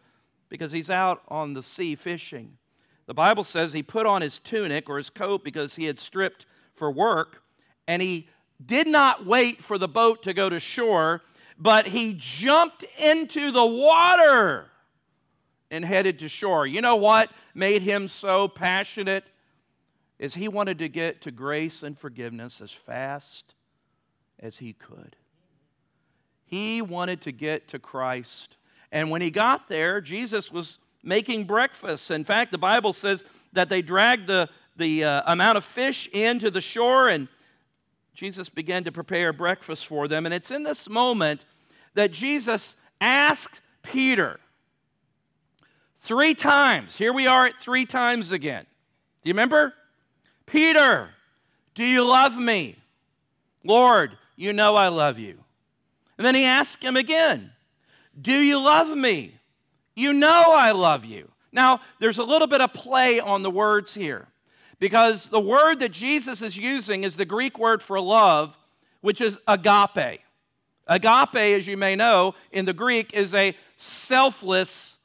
[0.48, 2.58] because he's out on the sea fishing.
[3.06, 6.44] The Bible says he put on his tunic or his coat because he had stripped
[6.74, 7.42] for work,
[7.86, 8.28] and he
[8.64, 11.22] did not wait for the boat to go to shore,
[11.58, 14.66] but he jumped into the water
[15.70, 16.66] and headed to shore.
[16.66, 19.24] You know what made him so passionate?
[20.18, 23.54] Is he wanted to get to grace and forgiveness as fast
[24.40, 25.16] as he could.
[26.44, 28.56] He wanted to get to Christ.
[28.90, 32.10] And when he got there, Jesus was making breakfast.
[32.10, 36.50] In fact, the Bible says that they dragged the, the uh, amount of fish into
[36.50, 37.28] the shore, and
[38.14, 40.26] Jesus began to prepare breakfast for them.
[40.26, 41.44] And it's in this moment
[41.94, 44.40] that Jesus asked Peter,
[46.00, 46.96] Three times.
[46.96, 48.64] Here we are at three times again.
[49.22, 49.74] Do you remember?
[50.50, 51.10] Peter,
[51.74, 52.76] do you love me?
[53.64, 55.38] Lord, you know I love you.
[56.16, 57.52] And then he asked him again,
[58.20, 59.34] Do you love me?
[59.94, 61.28] You know I love you.
[61.52, 64.28] Now, there's a little bit of play on the words here
[64.78, 68.56] because the word that Jesus is using is the Greek word for love,
[69.00, 70.20] which is agape.
[70.86, 74.96] Agape, as you may know, in the Greek is a selfless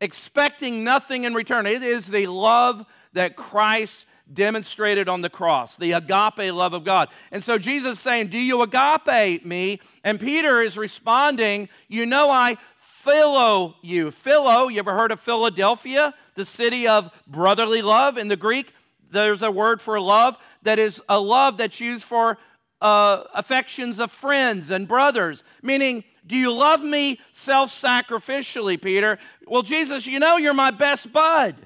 [0.00, 1.66] expecting nothing in return.
[1.66, 7.08] It is the love that Christ demonstrated on the cross, the agape love of God.
[7.30, 9.80] And so Jesus is saying, Do you agape me?
[10.04, 14.10] And Peter is responding, You know, I philo you.
[14.10, 18.16] Philo, you ever heard of Philadelphia, the city of brotherly love?
[18.16, 18.72] In the Greek,
[19.10, 22.38] there's a word for love that is a love that's used for
[22.80, 29.18] uh, affections of friends and brothers, meaning do you love me self sacrificially, Peter?
[29.46, 31.56] Well, Jesus, you know you're my best bud.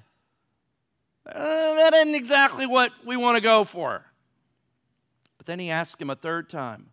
[1.26, 4.04] Uh, that isn't exactly what we want to go for.
[5.38, 6.88] But But then he asked him a third time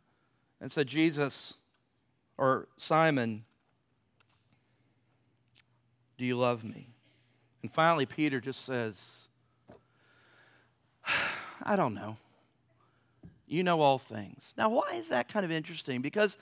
[0.61, 1.55] and said, Jesus,
[2.38, 3.45] or Simon,
[6.19, 6.88] do you love me?
[7.63, 9.27] And finally, Peter just says,
[11.63, 12.17] I don't know.
[13.47, 14.53] You know all things.
[14.55, 16.03] Now, why is that kind of interesting?
[16.03, 16.38] Because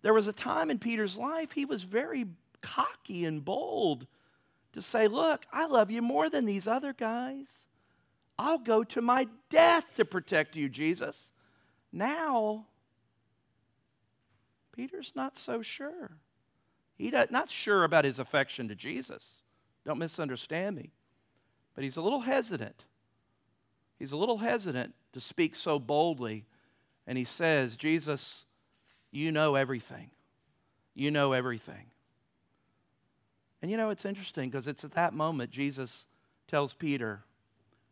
[0.00, 2.24] there was a time in Peter's life he was very
[2.62, 4.06] cocky and bold
[4.72, 7.66] to say, Look, I love you more than these other guys.
[8.38, 11.32] I'll go to my death to protect you, Jesus.
[11.92, 12.66] Now,
[14.72, 16.10] Peter's not so sure.
[16.96, 19.42] He's not sure about his affection to Jesus.
[19.84, 20.90] Don't misunderstand me.
[21.74, 22.84] But he's a little hesitant.
[23.98, 26.46] He's a little hesitant to speak so boldly.
[27.06, 28.46] And he says, Jesus,
[29.10, 30.10] you know everything.
[30.94, 31.86] You know everything.
[33.62, 36.06] And you know, it's interesting because it's at that moment Jesus
[36.48, 37.22] tells Peter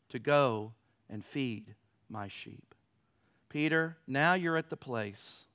[0.08, 0.72] to go
[1.10, 1.74] and feed
[2.08, 2.74] my sheep.
[3.48, 5.46] Peter, now you're at the place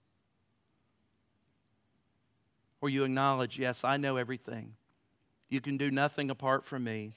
[2.79, 4.73] where you acknowledge, yes, I know everything.
[5.49, 7.13] You can do nothing apart from me.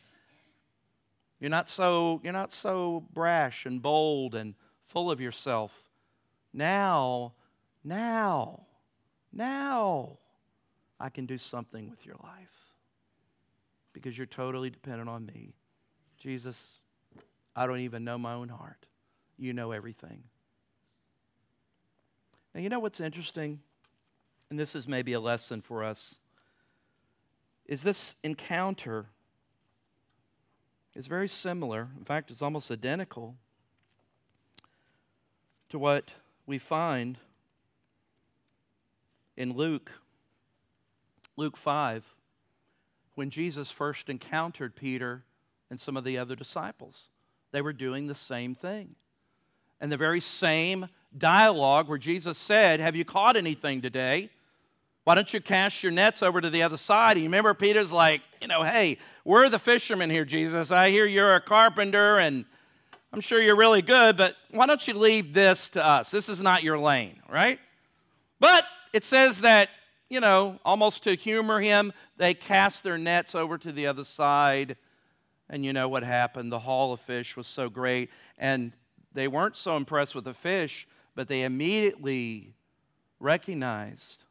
[1.40, 4.54] You're not so, you're not so brash and bold and
[4.86, 5.72] full of yourself.
[6.52, 7.32] Now,
[7.84, 8.66] now,
[9.32, 10.18] now,
[10.98, 12.65] I can do something with your life
[13.96, 15.54] because you're totally dependent on me.
[16.18, 16.82] Jesus,
[17.56, 18.84] I don't even know my own heart.
[19.38, 20.24] You know everything.
[22.54, 23.60] Now, you know what's interesting?
[24.50, 26.16] And this is maybe a lesson for us.
[27.64, 29.06] Is this encounter
[30.94, 31.88] is very similar.
[31.96, 33.34] In fact, it's almost identical
[35.70, 36.10] to what
[36.46, 37.16] we find
[39.38, 39.90] in Luke,
[41.34, 42.04] Luke 5,
[43.16, 45.24] when Jesus first encountered Peter
[45.68, 47.10] and some of the other disciples.
[47.50, 48.94] They were doing the same thing.
[49.80, 54.30] And the very same dialogue where Jesus said, Have you caught anything today?
[55.04, 57.12] Why don't you cast your nets over to the other side?
[57.12, 60.70] And you remember Peter's like, You know, hey, we're the fishermen here, Jesus.
[60.70, 62.44] I hear you're a carpenter and
[63.12, 66.10] I'm sure you're really good, but why don't you leave this to us?
[66.10, 67.58] This is not your lane, right?
[68.40, 69.70] But it says that,
[70.08, 74.76] you know, almost to humor him, they cast their nets over to the other side.
[75.48, 76.52] And you know what happened?
[76.52, 78.10] The haul of fish was so great.
[78.38, 78.72] And
[79.12, 82.54] they weren't so impressed with the fish, but they immediately
[83.18, 84.24] recognized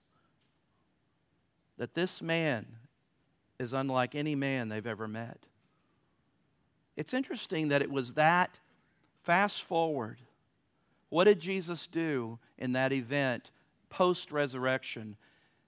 [1.78, 2.66] that this man
[3.60, 5.40] is unlike any man they've ever met.
[6.96, 8.60] It's interesting that it was that
[9.24, 10.20] fast forward.
[11.10, 13.52] What did Jesus do in that event
[13.90, 15.18] post resurrection?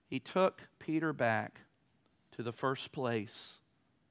[0.08, 1.62] He took Peter back
[2.32, 3.60] to the first place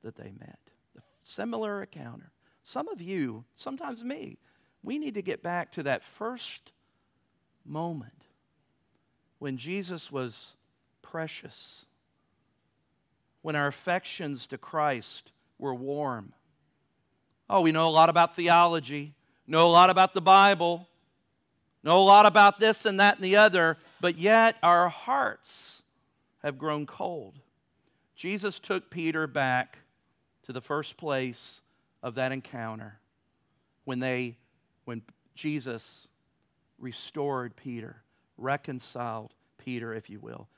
[0.02, 0.58] that they met.
[0.94, 2.32] The similar encounter.
[2.62, 4.38] Some of you, sometimes me,
[4.82, 6.72] we need to get back to that first
[7.64, 8.12] moment
[9.38, 10.54] when Jesus was
[11.02, 11.86] precious,
[13.42, 16.32] when our affections to Christ were warm.
[17.48, 19.14] Oh, we know a lot about theology,
[19.46, 20.88] know a lot about the Bible,
[21.82, 25.82] know a lot about this and that and the other, but yet our hearts
[26.42, 27.40] have grown cold.
[28.14, 29.78] Jesus took Peter back
[30.44, 31.60] to the first place
[32.02, 32.98] of that encounter
[33.84, 34.36] when they
[34.84, 35.02] when
[35.34, 36.08] Jesus
[36.78, 37.96] restored Peter,
[38.38, 40.48] reconciled Peter, if you will,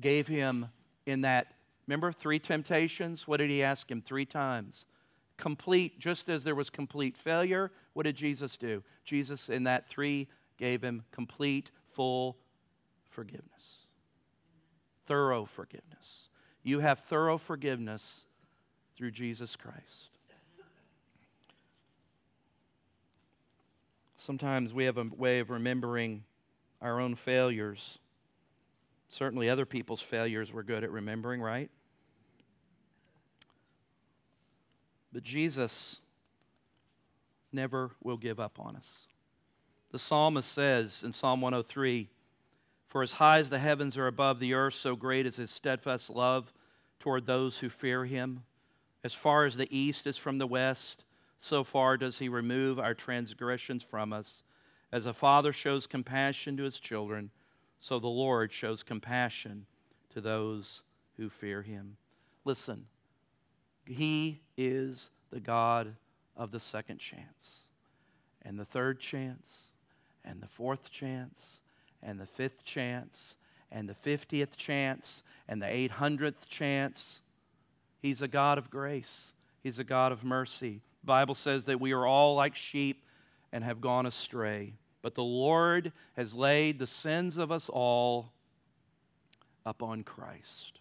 [0.00, 0.66] gave him
[1.06, 1.54] in that
[1.86, 3.26] remember three temptations?
[3.26, 4.00] What did he ask him?
[4.00, 4.86] Three times.
[5.36, 8.80] Complete just as there was complete failure what did jesus do?
[9.04, 12.36] Jesus in that three gave him complete full
[13.10, 13.87] forgiveness
[15.08, 16.28] thorough forgiveness
[16.68, 18.26] you have thorough forgiveness
[18.94, 20.10] through Jesus Christ.
[24.18, 26.24] Sometimes we have a way of remembering
[26.82, 27.98] our own failures.
[29.08, 31.70] Certainly, other people's failures we're good at remembering, right?
[35.12, 36.00] But Jesus
[37.50, 39.06] never will give up on us.
[39.90, 42.10] The psalmist says in Psalm 103
[42.88, 46.10] For as high as the heavens are above the earth, so great is his steadfast
[46.10, 46.52] love
[46.98, 48.44] toward those who fear him.
[49.04, 51.04] As far as the east is from the west,
[51.38, 54.42] so far does he remove our transgressions from us.
[54.90, 57.30] As a father shows compassion to his children,
[57.78, 59.66] so the Lord shows compassion
[60.10, 60.82] to those
[61.16, 61.96] who fear him.
[62.44, 62.86] Listen,
[63.86, 65.94] he is the God
[66.36, 67.64] of the second chance,
[68.42, 69.68] and the third chance,
[70.24, 71.60] and the fourth chance,
[72.02, 73.36] and the fifth chance,
[73.70, 77.20] and the 50th chance and the 800th chance.
[78.00, 79.32] He's a God of grace,
[79.62, 80.80] He's a God of mercy.
[81.02, 83.04] The Bible says that we are all like sheep
[83.52, 88.32] and have gone astray, But the Lord has laid the sins of us all
[89.64, 90.80] upon Christ.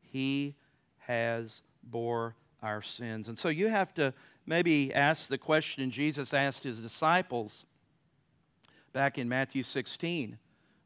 [0.00, 0.54] He
[0.98, 3.28] has bore our sins.
[3.28, 4.12] And so you have to
[4.46, 7.64] maybe ask the question Jesus asked his disciples
[8.92, 10.38] back in Matthew 16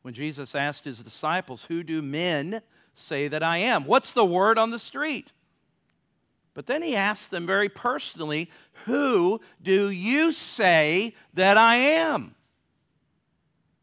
[0.05, 2.61] when Jesus asked his disciples, Who do men
[2.93, 3.87] say that I am?
[3.87, 5.33] What's the word on the street?
[6.53, 8.51] But then he asked them very personally,
[8.85, 12.35] Who do you say that I am?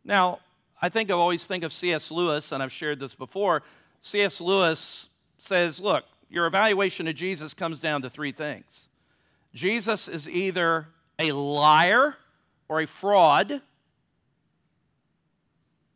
[0.06, 0.42] Now,
[0.80, 2.12] I think I always think of C.S.
[2.12, 3.64] Lewis, and I've shared this before.
[4.04, 4.40] C.S.
[4.40, 5.10] Lewis
[5.40, 8.90] says, Look, your evaluation of Jesus comes down to three things
[9.56, 10.86] Jesus is either
[11.18, 12.16] a liar
[12.70, 13.64] or a fraud,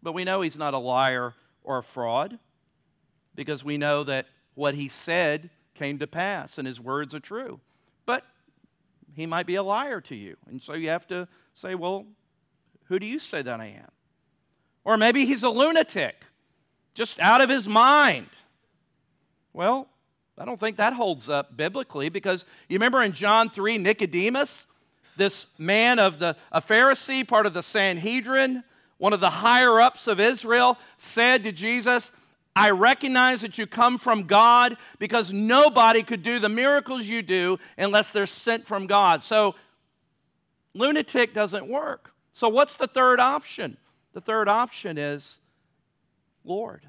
[0.05, 1.33] but we know he's not a liar
[1.63, 2.37] or a fraud
[3.33, 7.59] because we know that what he said came to pass and his words are true.
[8.05, 8.23] But
[9.15, 10.37] he might be a liar to you.
[10.47, 12.05] And so you have to say, well,
[12.83, 13.89] who do you say that I am?
[14.83, 16.15] Or maybe he's a lunatic,
[16.93, 18.27] just out of his mind.
[19.53, 19.87] Well,
[20.37, 24.67] I don't think that holds up biblically because you remember in John 3, Nicodemus,
[25.17, 28.63] this man of the a Pharisee, part of the Sanhedrin,
[29.05, 32.11] one of the higher ups of Israel, said to Jesus,
[32.55, 37.59] I recognize that you come from God because nobody could do the miracles you do
[37.77, 39.21] unless they're sent from God.
[39.21, 39.53] So,
[40.73, 42.13] lunatic doesn't work.
[42.31, 43.77] So, what's the third option?
[44.13, 45.39] The third option is
[46.43, 46.81] Lord.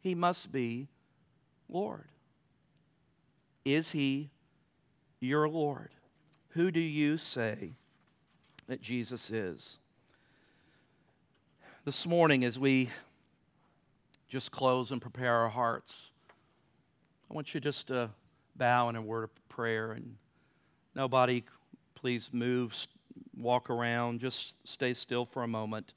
[0.00, 0.88] He must be
[1.68, 2.08] Lord.
[3.66, 4.30] Is he
[5.20, 5.90] your Lord?
[6.52, 7.72] Who do you say
[8.68, 9.76] that Jesus is?
[11.84, 12.88] This morning, as we
[14.30, 16.14] just close and prepare our hearts,
[17.30, 18.08] I want you just to
[18.56, 20.16] bow in a word of prayer and
[20.94, 21.44] nobody,
[21.94, 22.74] please move,
[23.36, 25.92] walk around, just stay still for a moment.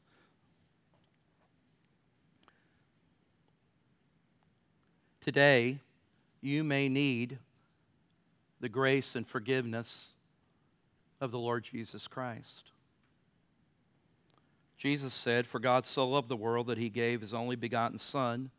[5.21, 5.79] Today,
[6.41, 7.37] you may need
[8.59, 10.09] the grace and forgiveness
[11.21, 12.71] of the Lord Jesus Christ.
[14.77, 18.51] Jesus said, For God so loved the world that he gave his only begotten Son,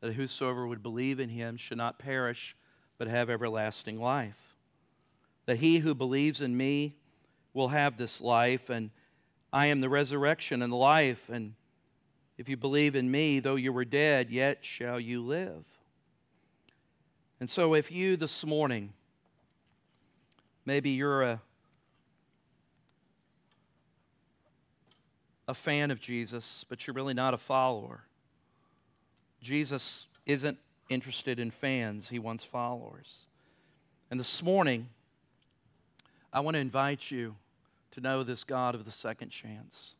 [0.00, 2.56] that whosoever would believe in him should not perish,
[2.98, 4.56] but have everlasting life.
[5.46, 6.96] That he who believes in me
[7.54, 8.90] will have this life, and
[9.52, 11.28] I am the resurrection and the life.
[11.28, 11.54] And
[12.38, 15.64] if you believe in me, though you were dead, yet shall you live.
[17.38, 18.92] And so, if you this morning,
[20.64, 21.40] maybe you're a
[25.48, 28.04] a fan of Jesus, but you're really not a follower.
[29.40, 33.26] Jesus isn't interested in fans, he wants followers.
[34.10, 34.88] And this morning,
[36.32, 37.36] I want to invite you
[37.92, 39.94] to know this God of the second chance.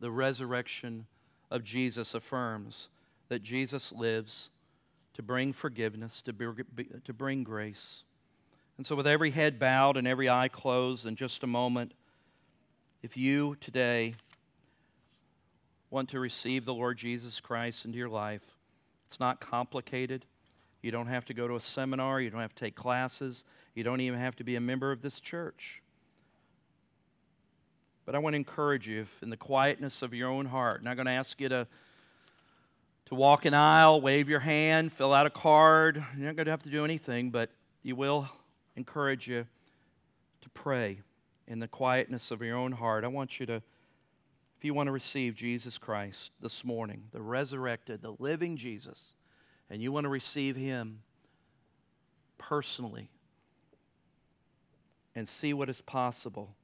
[0.00, 1.06] The resurrection
[1.50, 2.88] of Jesus affirms
[3.28, 4.50] that Jesus lives
[5.14, 8.04] to bring forgiveness, to, be, to bring grace.
[8.76, 11.94] And so, with every head bowed and every eye closed, in just a moment,
[13.02, 14.16] if you today
[15.90, 18.42] want to receive the Lord Jesus Christ into your life,
[19.06, 20.24] it's not complicated.
[20.82, 23.84] You don't have to go to a seminar, you don't have to take classes, you
[23.84, 25.82] don't even have to be a member of this church.
[28.04, 30.94] But I want to encourage you, if in the quietness of your own heart, not
[30.94, 31.66] going to ask you to,
[33.06, 36.04] to walk an aisle, wave your hand, fill out a card.
[36.16, 37.50] You're not going to have to do anything, but
[37.82, 38.28] you will
[38.76, 39.46] encourage you
[40.42, 41.00] to pray
[41.48, 43.02] in the quietness of your own heart.
[43.02, 43.62] I want you to
[44.66, 49.14] you want to receive Jesus Christ this morning, the resurrected, the living Jesus,
[49.70, 51.00] and you want to receive Him
[52.36, 53.10] personally
[55.14, 56.54] and see what is possible,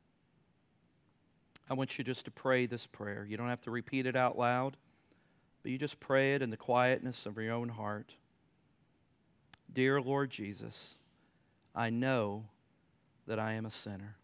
[1.70, 3.24] I want you just to pray this prayer.
[3.26, 4.76] You don't have to repeat it out loud,
[5.62, 8.14] but you just pray it in the quietness of your own heart.
[9.72, 10.96] Dear Lord Jesus,
[11.74, 12.44] I know
[13.26, 14.16] that I am a sinner,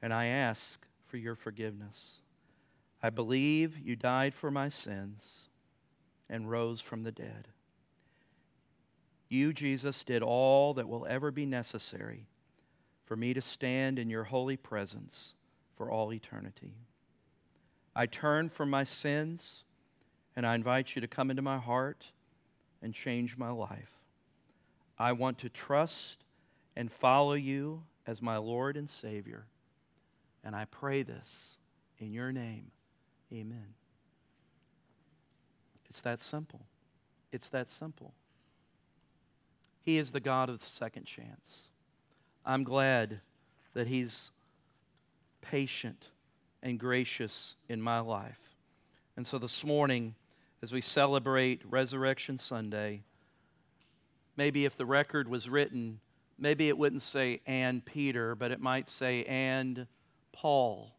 [0.00, 2.18] and I ask for your forgiveness.
[3.02, 5.48] I believe you died for my sins
[6.28, 7.48] and rose from the dead.
[9.28, 12.26] You, Jesus, did all that will ever be necessary
[13.04, 15.34] for me to stand in your holy presence
[15.74, 16.74] for all eternity.
[17.94, 19.64] I turn from my sins
[20.34, 22.06] and I invite you to come into my heart
[22.82, 23.92] and change my life.
[24.98, 26.24] I want to trust
[26.76, 29.46] and follow you as my Lord and Savior.
[30.42, 31.58] And I pray this
[31.98, 32.70] in your name.
[33.32, 33.74] Amen.
[35.88, 36.60] It's that simple.
[37.32, 38.14] It's that simple.
[39.82, 41.70] He is the God of the second chance.
[42.44, 43.20] I'm glad
[43.74, 44.30] that He's
[45.40, 46.08] patient
[46.62, 48.40] and gracious in my life.
[49.16, 50.14] And so this morning,
[50.62, 53.02] as we celebrate Resurrection Sunday,
[54.36, 56.00] maybe if the record was written,
[56.38, 59.86] maybe it wouldn't say and Peter, but it might say and
[60.32, 60.94] Paul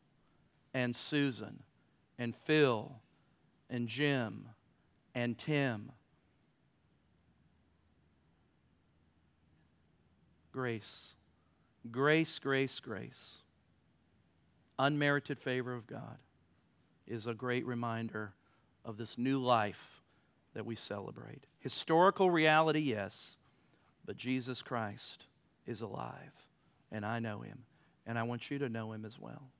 [0.74, 1.64] and Susan
[2.20, 2.92] and Phil
[3.70, 4.50] and Jim
[5.16, 5.92] and Tim.
[10.52, 11.16] Grace,
[11.90, 13.38] grace, grace, grace.
[14.78, 16.18] Unmerited favor of God
[17.08, 18.34] is a great reminder
[18.84, 20.02] of this new life
[20.54, 21.46] that we celebrate.
[21.60, 23.38] Historical reality, yes,
[24.06, 25.26] but Jesus Christ
[25.66, 26.34] is alive,
[26.92, 27.60] and I know him,
[28.06, 29.44] and I want you to know him as well.